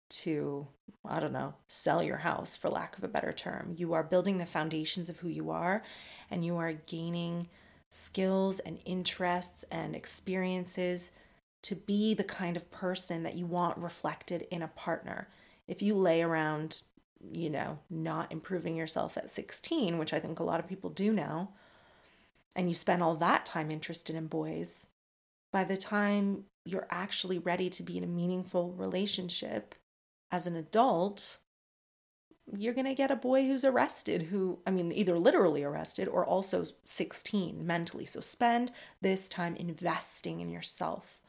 to, 0.08 0.68
I 1.04 1.20
don't 1.20 1.34
know, 1.34 1.56
sell 1.68 2.02
your 2.04 2.18
house 2.18 2.56
for 2.56 2.70
lack 2.70 2.98
of 2.98 3.04
a 3.04 3.10
better 3.10 3.34
term. 3.34 3.74
You 3.76 3.94
are 3.94 4.04
building 4.04 4.38
the 4.38 4.46
foundations 4.46 5.10
of 5.10 5.18
who 5.18 5.28
you 5.28 5.50
are 5.50 5.84
and 6.30 6.46
you 6.46 6.58
are 6.58 6.74
gaining 6.74 7.50
skills 7.90 8.60
and 8.60 8.78
interests 8.86 9.66
and 9.72 9.96
experiences 9.96 11.12
to 11.66 11.76
be 11.76 12.14
the 12.14 12.24
kind 12.24 12.56
of 12.56 12.70
person 12.70 13.24
that 13.24 13.34
you 13.34 13.48
want 13.48 13.78
reflected 13.80 14.48
in 14.52 14.62
a 14.62 14.68
partner. 14.68 15.28
If 15.68 15.82
you 15.82 15.96
lay 15.96 16.22
around, 16.22 16.84
you 17.20 17.50
know, 17.50 17.80
not 17.90 18.32
improving 18.32 18.76
yourself 18.76 19.18
at 19.18 19.32
16, 19.32 19.98
which 19.98 20.14
I 20.14 20.20
think 20.20 20.40
a 20.40 20.44
lot 20.44 20.60
of 20.60 20.68
people 20.68 20.92
do 20.92 21.12
now, 21.12 21.54
and 22.56 22.68
you 22.68 22.76
spend 22.76 23.02
all 23.02 23.16
that 23.16 23.48
time 23.48 23.72
interested 23.72 24.16
in 24.16 24.28
boys, 24.28 24.86
by 25.52 25.64
the 25.64 25.76
time 25.76 26.44
you're 26.66 26.88
actually 26.92 27.40
ready 27.40 27.70
to 27.72 27.82
be 27.82 27.98
in 27.98 28.04
a 28.04 28.08
meaningful 28.08 28.74
relationship 28.74 29.74
as 30.32 30.46
an 30.46 30.56
adult, 30.56 31.40
you're 32.56 32.76
going 32.76 32.86
to 32.86 32.94
get 32.94 33.10
a 33.10 33.16
boy 33.16 33.48
who's 33.48 33.66
arrested, 33.66 34.22
who, 34.24 34.60
I 34.68 34.72
mean, 34.72 34.92
either 34.92 35.18
literally 35.18 35.64
arrested 35.64 36.08
or 36.08 36.24
also 36.24 36.66
16 36.86 37.66
mentally. 37.66 38.06
So 38.06 38.20
spend 38.20 38.72
this 39.02 39.28
time 39.28 39.56
investing 39.56 40.42
in 40.42 40.50
yourself 40.50 41.22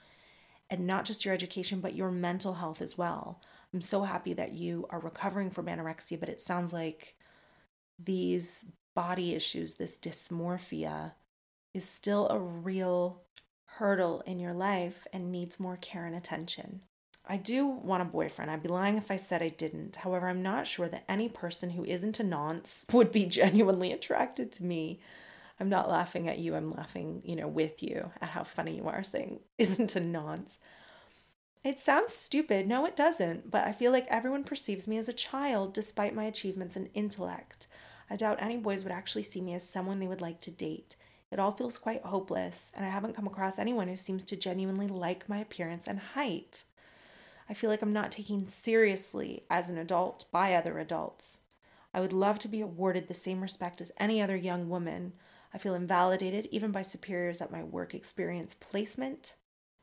and 0.71 0.87
not 0.87 1.05
just 1.05 1.25
your 1.25 1.35
education, 1.35 1.81
but 1.81 1.95
your 1.95 2.11
mental 2.11 2.55
health 2.55 2.83
as 2.83 2.99
well. 2.99 3.41
I'm 3.73 3.81
so 3.81 4.03
happy 4.03 4.33
that 4.35 4.53
you 4.53 4.87
are 4.91 5.01
recovering 5.01 5.51
from 5.51 5.67
anorexia, 5.67 6.19
but 6.19 6.29
it 6.29 6.41
sounds 6.41 6.73
like 6.73 7.15
these 8.03 8.65
body 8.95 9.35
issues, 9.35 9.75
this 9.75 9.97
dysmorphia, 9.99 11.13
is 11.75 11.85
still 11.85 12.29
a 12.29 12.39
real 12.39 13.23
hurdle 13.67 14.23
in 14.27 14.39
your 14.39 14.55
life 14.55 15.07
and 15.13 15.31
needs 15.31 15.61
more 15.61 15.77
care 15.77 16.07
and 16.07 16.17
attention. 16.17 16.81
I 17.29 17.37
do 17.37 17.67
want 17.67 18.03
a 18.03 18.07
boyfriend. 18.07 18.51
I'd 18.51 18.63
be 18.63 18.69
lying 18.69 18.97
if 18.97 19.11
I 19.11 19.17
said 19.17 19.43
I 19.43 19.49
didn't. 19.49 19.97
However, 19.97 20.29
I'm 20.29 20.43
not 20.43 20.67
sure 20.67 20.89
that 20.89 21.05
any 21.09 21.29
person 21.29 21.71
who 21.71 21.85
isn't 21.85 22.21
a 22.21 22.25
nonce 22.25 22.85
would 22.93 23.13
be 23.13 23.27
genuinely 23.27 23.93
attracted 23.93 24.53
to 24.53 24.65
me. 24.65 25.01
I'm 25.59 25.69
not 25.69 25.89
laughing 25.89 26.29
at 26.29 26.39
you. 26.39 26.55
I'm 26.55 26.71
laughing, 26.71 27.23
you 27.25 27.37
know, 27.37 27.49
with 27.49 27.83
you 27.83 28.11
at 28.21 28.31
how 28.31 28.45
funny 28.45 28.77
you 28.77 28.89
are 28.89 29.05
saying 29.05 29.41
isn't 29.59 29.97
a 29.97 30.01
nonce. 30.01 30.59
It 31.65 31.81
sounds 31.81 32.13
stupid. 32.13 32.69
No, 32.69 32.85
it 32.85 32.95
doesn't. 32.95 33.51
But 33.51 33.67
I 33.67 33.73
feel 33.73 33.91
like 33.91 34.07
everyone 34.09 34.45
perceives 34.45 34.87
me 34.87 34.99
as 34.99 35.09
a 35.09 35.13
child 35.13 35.73
despite 35.73 36.15
my 36.15 36.25
achievements 36.25 36.77
and 36.77 36.91
intellect. 36.95 37.67
I 38.09 38.17
doubt 38.17 38.39
any 38.41 38.57
boys 38.57 38.85
would 38.85 38.93
actually 38.93 39.25
see 39.25 39.41
me 39.41 39.55
as 39.55 39.69
someone 39.69 39.99
they 39.99 40.07
would 40.07 40.21
like 40.21 40.41
to 40.43 40.51
date. 40.51 40.95
It 41.33 41.41
all 41.41 41.51
feels 41.51 41.77
quite 41.77 42.05
hopeless, 42.05 42.71
and 42.73 42.87
I 42.87 42.89
haven't 42.89 43.17
come 43.17 43.27
across 43.27 43.59
anyone 43.59 43.89
who 43.89 43.97
seems 43.97 44.23
to 44.25 44.37
genuinely 44.37 44.87
like 44.87 45.29
my 45.29 45.39
appearance 45.39 45.89
and 45.89 45.99
height. 45.99 46.63
I 47.49 47.55
feel 47.55 47.69
like 47.69 47.83
I'm 47.83 47.93
not 47.93 48.13
taken 48.13 48.49
seriously 48.49 49.43
as 49.51 49.69
an 49.69 49.79
adult 49.79 50.27
by 50.31 50.55
other 50.55 50.79
adults. 50.79 51.41
I 51.93 52.01
would 52.01 52.13
love 52.13 52.39
to 52.41 52.49
be 52.49 52.61
awarded 52.61 53.09
the 53.09 53.15
same 53.15 53.41
respect 53.41 53.81
as 53.81 53.91
any 53.99 54.21
other 54.21 54.37
young 54.37 54.69
woman. 54.69 55.15
I 55.57 55.59
feel 55.59 55.75
invalidated 55.75 56.49
even 56.51 56.71
by 56.71 56.83
superiors 56.83 57.41
at 57.41 57.51
my 57.51 57.65
work 57.65 57.95
experience 57.95 58.53
placement. 58.53 59.37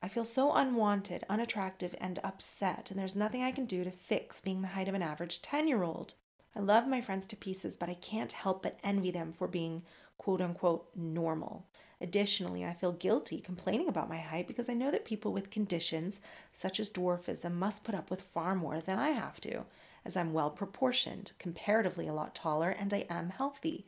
I 0.04 0.08
feel 0.08 0.24
so 0.24 0.52
unwanted, 0.52 1.24
unattractive, 1.28 1.96
and 2.00 2.20
upset, 2.24 2.92
and 2.92 3.00
there's 3.00 3.16
nothing 3.16 3.42
I 3.42 3.52
can 3.52 3.66
do 3.66 3.84
to 3.84 3.90
fix 3.90 4.40
being 4.40 4.62
the 4.62 4.68
height 4.68 4.88
of 4.88 4.94
an 4.94 5.02
average 5.02 5.42
10 5.42 5.68
year 5.68 5.82
old. 5.82 6.14
I 6.56 6.60
love 6.60 6.88
my 6.88 7.02
friends 7.02 7.26
to 7.26 7.36
pieces, 7.36 7.76
but 7.76 7.90
I 7.90 7.96
can't 7.96 8.34
help 8.34 8.62
but 8.62 8.78
envy 8.84 9.10
them 9.10 9.34
for 9.34 9.48
being 9.48 9.82
quote 10.20 10.42
unquote 10.42 10.90
normal. 10.96 11.66
Additionally, 12.00 12.64
I 12.64 12.76
feel 12.76 12.92
guilty 12.92 13.42
complaining 13.42 13.88
about 13.88 14.10
my 14.10 14.20
height 14.20 14.48
because 14.48 14.70
I 14.70 14.76
know 14.76 14.92
that 14.92 15.06
people 15.06 15.34
with 15.34 15.50
conditions 15.50 16.22
such 16.52 16.80
as 16.80 16.92
dwarfism 16.92 17.54
must 17.54 17.84
put 17.84 17.96
up 17.96 18.12
with 18.12 18.22
far 18.22 18.54
more 18.54 18.80
than 18.80 19.00
I 19.00 19.10
have 19.10 19.42
to, 19.42 19.64
as 20.06 20.16
I'm 20.16 20.34
well 20.34 20.52
proportioned, 20.52 21.32
comparatively 21.40 22.08
a 22.08 22.14
lot 22.14 22.36
taller, 22.36 22.70
and 22.70 22.94
I 22.94 23.08
am 23.10 23.32
healthy. 23.32 23.88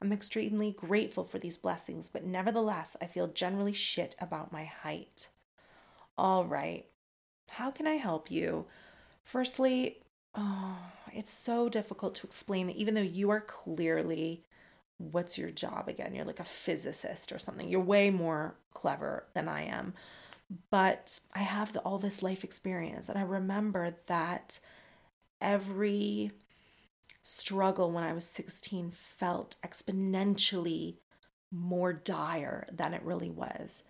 I'm 0.00 0.12
extremely 0.12 0.72
grateful 0.72 1.24
for 1.24 1.38
these 1.38 1.56
blessings, 1.56 2.08
but 2.08 2.24
nevertheless, 2.24 2.96
I 3.00 3.06
feel 3.06 3.28
generally 3.28 3.72
shit 3.72 4.14
about 4.20 4.52
my 4.52 4.64
height. 4.64 5.28
All 6.18 6.44
right, 6.44 6.86
how 7.48 7.70
can 7.70 7.86
I 7.86 7.94
help 7.94 8.30
you? 8.30 8.66
Firstly, 9.24 9.98
oh, 10.34 10.76
it's 11.12 11.32
so 11.32 11.68
difficult 11.68 12.14
to 12.16 12.26
explain 12.26 12.66
that 12.66 12.76
even 12.76 12.94
though 12.94 13.00
you 13.00 13.30
are 13.30 13.40
clearly 13.40 14.44
what's 14.98 15.36
your 15.36 15.50
job 15.50 15.88
again? 15.88 16.14
You're 16.14 16.24
like 16.24 16.40
a 16.40 16.44
physicist 16.44 17.32
or 17.32 17.38
something. 17.38 17.68
You're 17.68 17.80
way 17.80 18.10
more 18.10 18.54
clever 18.72 19.26
than 19.34 19.48
I 19.48 19.64
am. 19.64 19.94
But 20.70 21.18
I 21.34 21.40
have 21.40 21.72
the, 21.72 21.80
all 21.80 21.98
this 21.98 22.22
life 22.22 22.44
experience. 22.44 23.08
And 23.08 23.18
I 23.18 23.22
remember 23.22 23.96
that 24.06 24.58
every 25.40 26.32
struggle 27.26 27.90
when 27.90 28.04
I 28.04 28.12
was 28.12 28.24
16 28.24 28.92
felt 28.92 29.56
exponentially 29.64 30.98
more 31.50 31.92
dire 31.92 32.68
than 32.70 32.94
it 32.94 33.02
really 33.02 33.30
was. 33.30 33.82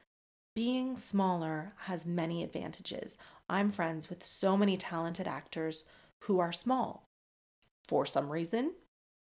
Being 0.54 0.96
smaller 0.96 1.74
has 1.80 2.06
many 2.06 2.42
advantages. 2.42 3.18
I'm 3.46 3.70
friends 3.70 4.08
with 4.08 4.24
so 4.24 4.56
many 4.56 4.78
talented 4.78 5.26
actors 5.26 5.84
who 6.20 6.38
are 6.38 6.50
small. 6.50 7.10
For 7.86 8.06
some 8.06 8.32
reason, 8.32 8.72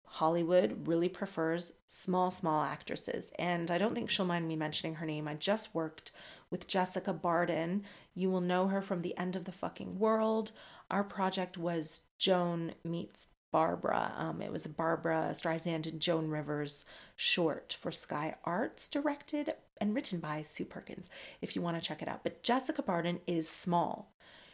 Hollywood 0.05 0.87
really 0.87 1.09
prefers 1.09 1.73
small, 1.87 2.29
small 2.29 2.63
actresses. 2.63 3.31
And 3.39 3.71
I 3.71 3.79
don't 3.79 3.95
think 3.95 4.11
she'll 4.11 4.25
mind 4.25 4.47
me 4.47 4.55
mentioning 4.55 4.93
her 4.95 5.07
name. 5.07 5.27
I 5.27 5.33
just 5.33 5.73
worked 5.73 6.11
with 6.51 6.67
Jessica 6.67 7.13
Barden. 7.13 7.83
You 8.13 8.29
will 8.29 8.41
know 8.41 8.67
her 8.67 8.83
from 8.83 9.01
The 9.01 9.17
End 9.17 9.35
of 9.35 9.45
the 9.45 9.51
Fucking 9.51 9.97
World. 9.97 10.51
Our 10.91 11.03
project 11.03 11.57
was 11.57 12.01
Joan 12.19 12.73
meets 12.83 13.25
Barbra. 13.51 14.13
Um, 14.17 14.41
it 14.41 14.51
was 14.51 14.67
Barbra 14.67 15.29
Streisand 15.31 15.87
and 15.87 15.99
Joan 15.99 16.29
Rivers 16.29 16.85
short 17.15 17.75
for 17.79 17.91
Sky 17.91 18.35
Arts, 18.43 18.89
directed 18.89 19.53
and 19.79 19.93
written 19.93 20.19
by 20.19 20.41
Sue 20.41 20.65
Perkins, 20.65 21.09
if 21.41 21.55
you 21.55 21.61
want 21.61 21.81
to 21.81 21.87
check 21.87 22.01
it 22.01 22.07
out. 22.07 22.23
But 22.23 22.43
Jessica 22.43 22.81
Barden 22.81 23.19
is 23.27 23.49
small. 23.49 24.11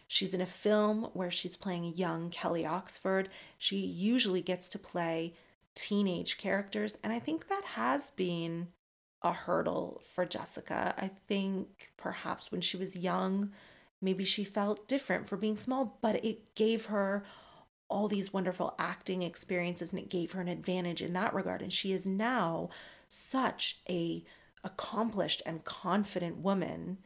She's 0.07 0.33
in 0.33 0.41
a 0.41 0.45
film 0.45 1.09
where 1.13 1.31
she's 1.31 1.57
playing 1.57 1.95
young 1.95 2.29
Kelly 2.29 2.65
Oxford. 2.65 3.29
She 3.57 3.77
usually 3.77 4.41
gets 4.41 4.67
to 4.69 4.79
play 4.79 5.33
teenage 5.75 6.37
characters, 6.37 6.97
and 7.03 7.11
I 7.11 7.19
think 7.19 7.47
that 7.47 7.63
has 7.63 8.11
been 8.11 8.67
a 9.23 9.31
hurdle 9.31 10.01
for 10.05 10.25
Jessica. 10.25 10.93
I 10.97 11.09
think 11.27 11.91
perhaps 11.97 12.51
when 12.51 12.61
she 12.61 12.77
was 12.77 12.95
young, 12.95 13.51
maybe 14.01 14.25
she 14.25 14.43
felt 14.43 14.87
different 14.87 15.27
for 15.27 15.37
being 15.37 15.55
small, 15.55 15.97
but 16.01 16.23
it 16.23 16.53
gave 16.55 16.85
her 16.85 17.23
all 17.93 18.07
these 18.07 18.33
wonderful 18.33 18.73
acting 18.79 19.21
experiences 19.21 19.91
and 19.91 20.01
it 20.01 20.09
gave 20.09 20.31
her 20.31 20.41
an 20.41 20.47
advantage 20.47 21.01
in 21.01 21.13
that 21.13 21.33
regard 21.33 21.61
and 21.61 21.71
she 21.71 21.93
is 21.93 22.07
now 22.07 22.67
such 23.07 23.79
a 23.87 24.23
accomplished 24.63 25.43
and 25.45 25.63
confident 25.63 26.37
woman 26.37 26.97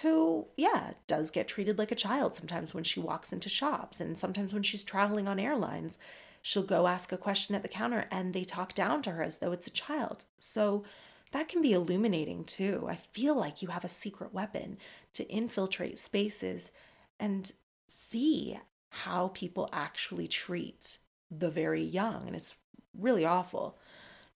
who, 0.00 0.46
yeah, 0.56 0.92
does 1.06 1.30
get 1.30 1.46
treated 1.46 1.76
like 1.76 1.92
a 1.92 1.96
child 1.96 2.34
sometimes 2.34 2.72
when 2.72 2.84
she 2.84 3.00
walks 3.00 3.34
into 3.34 3.50
shops 3.50 4.00
and 4.00 4.18
sometimes 4.18 4.54
when 4.54 4.62
she's 4.62 4.82
traveling 4.82 5.28
on 5.28 5.38
airlines. 5.38 5.98
She'll 6.40 6.62
go 6.62 6.86
ask 6.86 7.12
a 7.12 7.18
question 7.18 7.54
at 7.54 7.60
the 7.60 7.68
counter 7.68 8.06
and 8.10 8.32
they 8.32 8.44
talk 8.44 8.74
down 8.74 9.02
to 9.02 9.10
her 9.10 9.22
as 9.22 9.38
though 9.38 9.52
it's 9.52 9.66
a 9.66 9.70
child. 9.70 10.24
So 10.38 10.84
that 11.32 11.48
can 11.48 11.60
be 11.60 11.74
illuminating 11.74 12.44
too. 12.44 12.86
I 12.88 12.96
feel 13.12 13.34
like 13.34 13.60
you 13.60 13.68
have 13.68 13.84
a 13.84 13.88
secret 13.88 14.32
weapon 14.32 14.78
to 15.12 15.28
infiltrate 15.28 15.98
spaces 15.98 16.72
and 17.18 17.52
see 17.88 18.58
how 18.90 19.28
people 19.28 19.68
actually 19.72 20.28
treat 20.28 20.98
the 21.30 21.50
very 21.50 21.82
young. 21.82 22.26
And 22.26 22.36
it's 22.36 22.54
really 22.96 23.24
awful. 23.24 23.78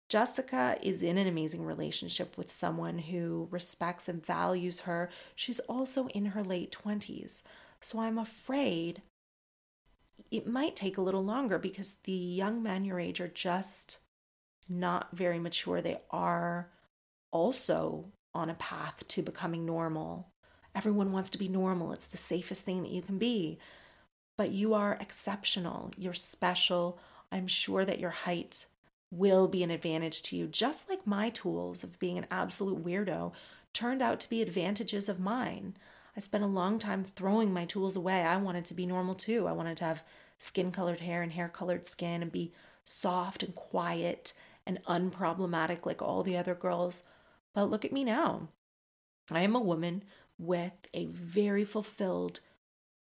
Jessica 0.08 0.76
is 0.82 1.02
in 1.02 1.18
an 1.18 1.26
amazing 1.26 1.64
relationship 1.64 2.36
with 2.36 2.52
someone 2.52 2.98
who 2.98 3.48
respects 3.50 4.08
and 4.08 4.24
values 4.24 4.80
her. 4.80 5.10
She's 5.34 5.60
also 5.60 6.06
in 6.08 6.26
her 6.26 6.44
late 6.44 6.76
20s. 6.84 7.42
So 7.80 8.00
I'm 8.00 8.18
afraid 8.18 9.02
it 10.30 10.46
might 10.46 10.76
take 10.76 10.96
a 10.96 11.02
little 11.02 11.24
longer 11.24 11.58
because 11.58 11.94
the 12.04 12.12
young 12.12 12.62
men 12.62 12.84
your 12.84 13.00
age 13.00 13.20
are 13.20 13.28
just 13.28 13.98
not 14.68 15.08
very 15.12 15.38
mature. 15.38 15.82
They 15.82 16.00
are 16.10 16.70
also 17.30 18.06
on 18.34 18.50
a 18.50 18.54
path 18.54 19.06
to 19.08 19.22
becoming 19.22 19.66
normal. 19.66 20.28
Everyone 20.74 21.12
wants 21.12 21.30
to 21.30 21.38
be 21.38 21.48
normal, 21.48 21.92
it's 21.92 22.06
the 22.06 22.16
safest 22.16 22.64
thing 22.64 22.82
that 22.82 22.90
you 22.90 23.02
can 23.02 23.18
be. 23.18 23.58
But 24.36 24.50
you 24.50 24.74
are 24.74 24.98
exceptional, 25.00 25.92
you're 25.96 26.12
special. 26.12 26.98
I'm 27.30 27.46
sure 27.46 27.84
that 27.84 28.00
your 28.00 28.10
height 28.10 28.66
will 29.10 29.46
be 29.48 29.62
an 29.62 29.70
advantage 29.70 30.22
to 30.22 30.36
you, 30.36 30.46
just 30.46 30.88
like 30.88 31.06
my 31.06 31.30
tools 31.30 31.84
of 31.84 31.98
being 31.98 32.18
an 32.18 32.26
absolute 32.30 32.84
weirdo 32.84 33.32
turned 33.72 34.02
out 34.02 34.20
to 34.20 34.30
be 34.30 34.42
advantages 34.42 35.08
of 35.08 35.20
mine. 35.20 35.76
I 36.16 36.20
spent 36.20 36.44
a 36.44 36.48
long 36.48 36.78
time 36.78 37.04
throwing 37.04 37.52
my 37.52 37.64
tools 37.64 37.96
away. 37.96 38.22
I 38.22 38.36
wanted 38.36 38.64
to 38.66 38.74
be 38.74 38.86
normal 38.86 39.14
too. 39.14 39.46
I 39.46 39.52
wanted 39.52 39.76
to 39.78 39.84
have 39.84 40.04
skin 40.38 40.70
colored 40.70 41.00
hair 41.00 41.22
and 41.22 41.32
hair 41.32 41.48
colored 41.48 41.86
skin 41.86 42.22
and 42.22 42.30
be 42.30 42.52
soft 42.84 43.42
and 43.42 43.54
quiet 43.54 44.32
and 44.66 44.84
unproblematic 44.84 45.86
like 45.86 46.02
all 46.02 46.22
the 46.22 46.36
other 46.36 46.54
girls. 46.54 47.02
But 47.52 47.70
look 47.70 47.84
at 47.84 47.92
me 47.92 48.04
now. 48.04 48.48
I 49.30 49.42
am 49.42 49.54
a 49.54 49.60
woman 49.60 50.04
with 50.38 50.72
a 50.92 51.06
very 51.06 51.64
fulfilled 51.64 52.40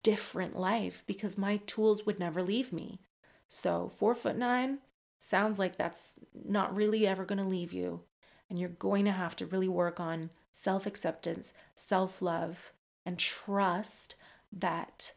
different 0.02 0.56
life 0.56 1.02
because 1.06 1.38
my 1.38 1.58
tools 1.58 2.06
would 2.06 2.18
never 2.18 2.42
leave 2.42 2.72
me. 2.72 3.00
So, 3.48 3.88
four 3.88 4.14
foot 4.14 4.36
nine 4.36 4.78
sounds 5.18 5.58
like 5.58 5.76
that's 5.76 6.16
not 6.34 6.74
really 6.74 7.06
ever 7.06 7.24
going 7.24 7.38
to 7.38 7.44
leave 7.44 7.72
you. 7.72 8.02
And 8.48 8.58
you're 8.58 8.68
going 8.68 9.04
to 9.04 9.12
have 9.12 9.36
to 9.36 9.46
really 9.46 9.68
work 9.68 10.00
on 10.00 10.30
self 10.52 10.86
acceptance, 10.86 11.52
self 11.74 12.20
love, 12.20 12.72
and 13.06 13.18
trust 13.18 14.16
that 14.52 15.12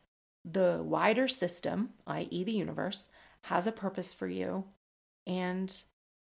the 0.45 0.81
wider 0.83 1.27
system, 1.27 1.89
i.e., 2.05 2.43
the 2.43 2.51
universe, 2.51 3.09
has 3.43 3.65
a 3.65 3.71
purpose 3.71 4.13
for 4.13 4.27
you. 4.27 4.65
And 5.25 5.73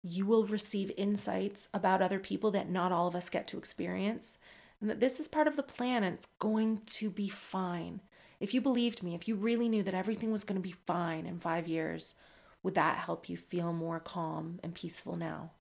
you 0.01 0.25
will 0.25 0.45
receive 0.45 0.91
insights 0.97 1.67
about 1.73 2.01
other 2.01 2.19
people 2.19 2.51
that 2.51 2.69
not 2.69 2.91
all 2.91 3.07
of 3.07 3.15
us 3.15 3.29
get 3.29 3.47
to 3.47 3.57
experience. 3.57 4.37
And 4.79 4.89
that 4.89 4.99
this 4.99 5.19
is 5.19 5.27
part 5.27 5.47
of 5.47 5.55
the 5.55 5.63
plan 5.63 6.03
and 6.03 6.15
it's 6.15 6.27
going 6.39 6.81
to 6.85 7.09
be 7.09 7.29
fine. 7.29 8.01
If 8.39 8.53
you 8.53 8.61
believed 8.61 9.03
me, 9.03 9.15
if 9.15 9.27
you 9.27 9.35
really 9.35 9.69
knew 9.69 9.83
that 9.83 9.93
everything 9.93 10.31
was 10.31 10.43
going 10.43 10.61
to 10.61 10.67
be 10.67 10.75
fine 10.85 11.25
in 11.25 11.39
five 11.39 11.67
years, 11.67 12.15
would 12.63 12.75
that 12.75 12.97
help 12.97 13.29
you 13.29 13.37
feel 13.37 13.73
more 13.73 13.99
calm 13.99 14.59
and 14.63 14.73
peaceful 14.73 15.15
now? 15.15 15.51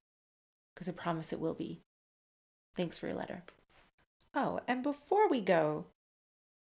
Because 0.74 0.88
I 0.88 0.92
promise 0.92 1.32
it 1.32 1.40
will 1.40 1.54
be. 1.54 1.80
Thanks 2.76 2.98
for 2.98 3.06
your 3.06 3.16
letter. 3.16 3.42
Oh, 4.34 4.60
and 4.66 4.82
before 4.82 5.28
we 5.28 5.40
go, 5.40 5.86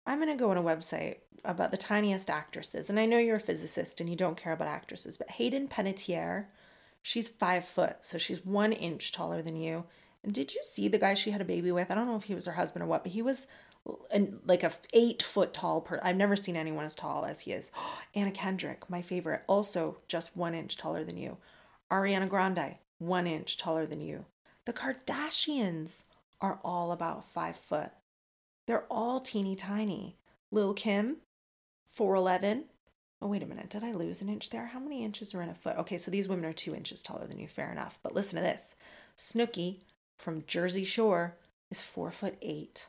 I'm 0.05 0.19
going 0.21 0.29
to 0.29 0.41
go 0.41 0.51
on 0.51 0.57
a 0.57 0.63
website 0.63 1.17
about 1.43 1.71
the 1.71 1.77
tiniest 1.77 2.29
actresses. 2.29 2.89
And 2.89 2.99
I 2.99 3.05
know 3.05 3.17
you're 3.17 3.35
a 3.35 3.41
physicist 3.41 3.99
and 3.99 4.09
you 4.09 4.15
don't 4.15 4.37
care 4.37 4.53
about 4.53 4.69
actresses, 4.69 5.17
but 5.17 5.31
Hayden 5.31 5.67
Panettiere, 5.67 6.45
she's 7.01 7.27
five 7.27 7.65
foot, 7.65 7.97
so 8.01 8.17
she's 8.17 8.45
one 8.45 8.71
inch 8.71 9.11
taller 9.11 9.41
than 9.41 9.57
you. 9.57 9.83
And 10.23 10.33
did 10.33 10.53
you 10.53 10.61
see 10.63 10.87
the 10.87 10.97
guy 10.97 11.13
she 11.13 11.31
had 11.31 11.41
a 11.41 11.45
baby 11.45 11.71
with? 11.71 11.91
I 11.91 11.95
don't 11.95 12.07
know 12.07 12.15
if 12.15 12.23
he 12.23 12.35
was 12.35 12.45
her 12.45 12.53
husband 12.53 12.83
or 12.83 12.87
what, 12.87 13.03
but 13.03 13.11
he 13.11 13.21
was 13.21 13.47
and 14.11 14.39
like 14.45 14.63
a 14.63 14.71
eight 14.93 15.21
foot 15.21 15.53
tall 15.53 15.81
per 15.81 15.99
I've 16.03 16.15
never 16.15 16.35
seen 16.35 16.55
anyone 16.55 16.85
as 16.85 16.95
tall 16.95 17.25
as 17.25 17.41
he 17.41 17.51
is. 17.51 17.71
Anna 18.15 18.31
Kendrick, 18.31 18.89
my 18.89 19.01
favorite, 19.01 19.43
also 19.47 19.97
just 20.07 20.35
one 20.35 20.53
inch 20.53 20.77
taller 20.77 21.03
than 21.03 21.17
you. 21.17 21.37
Ariana 21.91 22.27
Grande, 22.27 22.75
one 22.99 23.27
inch 23.27 23.57
taller 23.57 23.85
than 23.85 24.01
you. 24.01 24.25
The 24.65 24.73
Kardashians 24.73 26.03
are 26.41 26.59
all 26.63 26.91
about 26.91 27.29
five 27.29 27.55
foot. 27.55 27.91
They're 28.65 28.85
all 28.91 29.21
teeny 29.21 29.55
tiny. 29.55 30.17
Lil 30.51 30.73
Kim, 30.73 31.17
4'11. 31.97 32.63
Oh, 33.21 33.27
wait 33.27 33.41
a 33.41 33.47
minute. 33.47 33.69
Did 33.69 33.83
I 33.83 33.93
lose 33.93 34.21
an 34.21 34.29
inch 34.29 34.49
there? 34.49 34.67
How 34.67 34.79
many 34.79 35.03
inches 35.03 35.33
are 35.33 35.41
in 35.41 35.49
a 35.49 35.55
foot? 35.55 35.77
Okay, 35.77 35.97
so 35.97 36.11
these 36.11 36.27
women 36.27 36.45
are 36.45 36.53
two 36.53 36.75
inches 36.75 37.01
taller 37.01 37.25
than 37.25 37.39
you. 37.39 37.47
Fair 37.47 37.71
enough. 37.71 37.97
But 38.03 38.13
listen 38.13 38.35
to 38.35 38.41
this 38.41 38.75
Snooki 39.17 39.79
from 40.17 40.43
Jersey 40.45 40.85
Shore 40.85 41.35
is 41.71 41.81
four 41.81 42.11
foot 42.11 42.37
eight. 42.41 42.87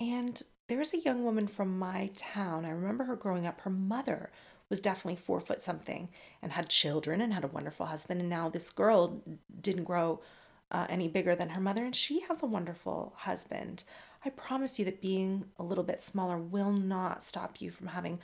And 0.00 0.42
there's 0.66 0.94
a 0.94 1.00
young 1.00 1.24
woman 1.24 1.46
from 1.46 1.78
my 1.78 2.10
town. 2.16 2.64
I 2.64 2.70
remember 2.70 3.04
her 3.04 3.16
growing 3.16 3.46
up. 3.46 3.60
Her 3.60 3.70
mother 3.70 4.32
was 4.70 4.80
definitely 4.80 5.16
four 5.16 5.40
foot 5.40 5.60
something 5.60 6.08
and 6.40 6.52
had 6.52 6.70
children 6.70 7.20
and 7.20 7.34
had 7.34 7.44
a 7.44 7.48
wonderful 7.48 7.86
husband. 7.86 8.20
And 8.20 8.30
now 8.30 8.48
this 8.48 8.70
girl 8.70 9.22
didn't 9.60 9.84
grow 9.84 10.22
uh, 10.70 10.86
any 10.88 11.08
bigger 11.08 11.36
than 11.36 11.50
her 11.50 11.60
mother, 11.60 11.84
and 11.84 11.94
she 11.94 12.20
has 12.20 12.42
a 12.42 12.46
wonderful 12.46 13.12
husband. 13.16 13.84
I 14.24 14.30
promise 14.30 14.78
you 14.78 14.84
that 14.86 15.02
being 15.02 15.44
a 15.58 15.64
little 15.64 15.84
bit 15.84 16.00
smaller 16.00 16.38
will 16.38 16.70
not 16.70 17.24
stop 17.24 17.60
you 17.60 17.70
from 17.70 17.88
having 17.88 18.20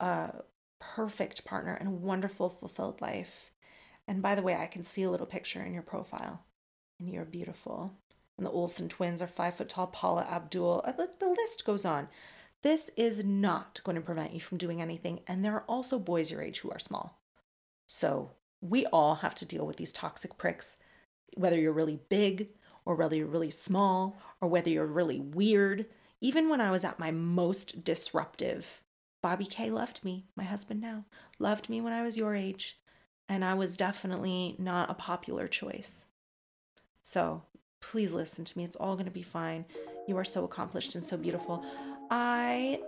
a 0.00 0.32
perfect 0.78 1.44
partner 1.44 1.74
and 1.74 1.88
a 1.88 1.92
wonderful, 1.92 2.48
fulfilled 2.48 3.02
life. 3.02 3.50
And 4.08 4.22
by 4.22 4.34
the 4.34 4.42
way, 4.42 4.56
I 4.56 4.66
can 4.66 4.82
see 4.82 5.02
a 5.02 5.10
little 5.10 5.26
picture 5.26 5.62
in 5.62 5.74
your 5.74 5.82
profile, 5.82 6.40
and 6.98 7.10
you're 7.10 7.26
beautiful 7.26 7.92
and 8.40 8.46
the 8.46 8.50
Olsen 8.52 8.88
twins 8.88 9.20
are 9.20 9.26
five 9.26 9.54
foot 9.54 9.68
tall, 9.68 9.88
Paula 9.88 10.22
Abdul. 10.22 10.82
Uh, 10.86 10.92
the 10.92 11.28
list 11.28 11.66
goes 11.66 11.84
on. 11.84 12.08
This 12.62 12.88
is 12.96 13.22
not 13.22 13.82
going 13.84 13.96
to 13.96 14.00
prevent 14.00 14.32
you 14.32 14.40
from 14.40 14.56
doing 14.56 14.80
anything. 14.80 15.20
And 15.26 15.44
there 15.44 15.52
are 15.52 15.64
also 15.68 15.98
boys 15.98 16.30
your 16.30 16.40
age 16.40 16.60
who 16.60 16.70
are 16.70 16.78
small. 16.78 17.20
So 17.86 18.30
we 18.62 18.86
all 18.86 19.16
have 19.16 19.34
to 19.36 19.44
deal 19.44 19.66
with 19.66 19.76
these 19.76 19.92
toxic 19.92 20.38
pricks, 20.38 20.78
whether 21.36 21.58
you're 21.60 21.74
really 21.74 22.00
big 22.08 22.48
or 22.86 22.94
whether 22.94 23.14
you're 23.14 23.26
really 23.26 23.50
small 23.50 24.18
or 24.40 24.48
whether 24.48 24.70
you're 24.70 24.86
really 24.86 25.20
weird. 25.20 25.84
Even 26.22 26.48
when 26.48 26.62
I 26.62 26.70
was 26.70 26.82
at 26.82 26.98
my 26.98 27.10
most 27.10 27.84
disruptive, 27.84 28.80
Bobby 29.22 29.44
K 29.44 29.70
loved 29.70 30.02
me, 30.02 30.24
my 30.34 30.44
husband 30.44 30.80
now, 30.80 31.04
loved 31.38 31.68
me 31.68 31.82
when 31.82 31.92
I 31.92 32.02
was 32.02 32.16
your 32.16 32.34
age. 32.34 32.78
And 33.28 33.44
I 33.44 33.52
was 33.52 33.76
definitely 33.76 34.56
not 34.58 34.90
a 34.90 34.94
popular 34.94 35.46
choice. 35.46 36.06
So 37.02 37.42
Please 37.80 38.12
listen 38.12 38.44
to 38.44 38.58
me. 38.58 38.64
It's 38.64 38.76
all 38.76 38.94
going 38.94 39.06
to 39.06 39.10
be 39.10 39.22
fine. 39.22 39.64
You 40.06 40.16
are 40.16 40.24
so 40.24 40.44
accomplished 40.44 40.94
and 40.94 41.04
so 41.04 41.16
beautiful. 41.16 41.64
I 42.10 42.80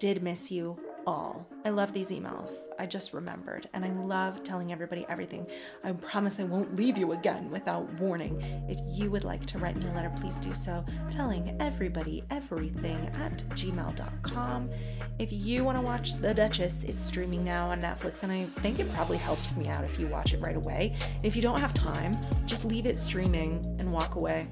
did 0.00 0.22
miss 0.22 0.50
you 0.50 0.78
all. 1.06 1.46
I 1.64 1.70
love 1.70 1.92
these 1.92 2.10
emails. 2.10 2.66
I 2.78 2.86
just 2.86 3.12
remembered, 3.12 3.68
and 3.72 3.84
I 3.84 3.90
love 3.90 4.42
telling 4.42 4.72
everybody 4.72 5.06
everything. 5.08 5.46
I 5.84 5.92
promise 5.92 6.40
I 6.40 6.44
won't 6.44 6.76
leave 6.76 6.98
you 6.98 7.12
again 7.12 7.50
without 7.50 7.92
warning. 7.94 8.42
If 8.68 8.78
you 8.98 9.10
would 9.10 9.24
like 9.24 9.46
to 9.46 9.58
write 9.58 9.76
me 9.76 9.88
a 9.88 9.92
letter, 9.94 10.12
please 10.20 10.36
do 10.38 10.52
so, 10.54 10.84
telling 11.10 11.56
everybody 11.60 12.24
everything 12.30 13.10
at 13.20 13.38
gmail.com. 13.50 14.70
If 15.18 15.32
you 15.32 15.64
want 15.64 15.78
to 15.78 15.82
watch 15.82 16.14
The 16.14 16.34
Duchess, 16.34 16.84
it's 16.84 17.02
streaming 17.02 17.44
now 17.44 17.70
on 17.70 17.80
Netflix, 17.80 18.22
and 18.22 18.32
I 18.32 18.44
think 18.60 18.78
it 18.78 18.92
probably 18.92 19.18
helps 19.18 19.56
me 19.56 19.68
out 19.68 19.84
if 19.84 19.98
you 19.98 20.08
watch 20.08 20.34
it 20.34 20.40
right 20.40 20.56
away. 20.56 20.96
And 21.14 21.24
if 21.24 21.36
you 21.36 21.42
don't 21.42 21.60
have 21.60 21.72
time, 21.72 22.12
just 22.46 22.64
leave 22.64 22.86
it 22.86 22.98
streaming 22.98 23.64
and 23.78 23.92
walk 23.92 24.16
away. 24.16 24.48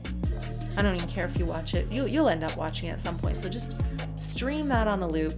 I 0.76 0.82
don't 0.82 0.94
even 0.94 1.08
care 1.08 1.26
if 1.26 1.36
you 1.38 1.46
watch 1.46 1.74
it. 1.74 1.90
You, 1.90 2.06
you'll 2.06 2.28
end 2.28 2.44
up 2.44 2.56
watching 2.56 2.88
it 2.88 2.92
at 2.92 3.00
some 3.00 3.18
point. 3.18 3.40
So 3.40 3.48
just 3.48 3.80
stream 4.16 4.68
that 4.68 4.88
on 4.88 5.02
a 5.02 5.08
loop 5.08 5.34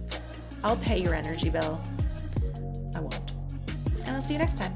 I'll 0.63 0.77
pay 0.77 1.01
your 1.01 1.13
energy 1.13 1.49
bill. 1.49 1.79
I 2.95 2.99
won't. 2.99 3.31
And 4.05 4.15
I'll 4.15 4.21
see 4.21 4.33
you 4.33 4.39
next 4.39 4.57
time. 4.57 4.75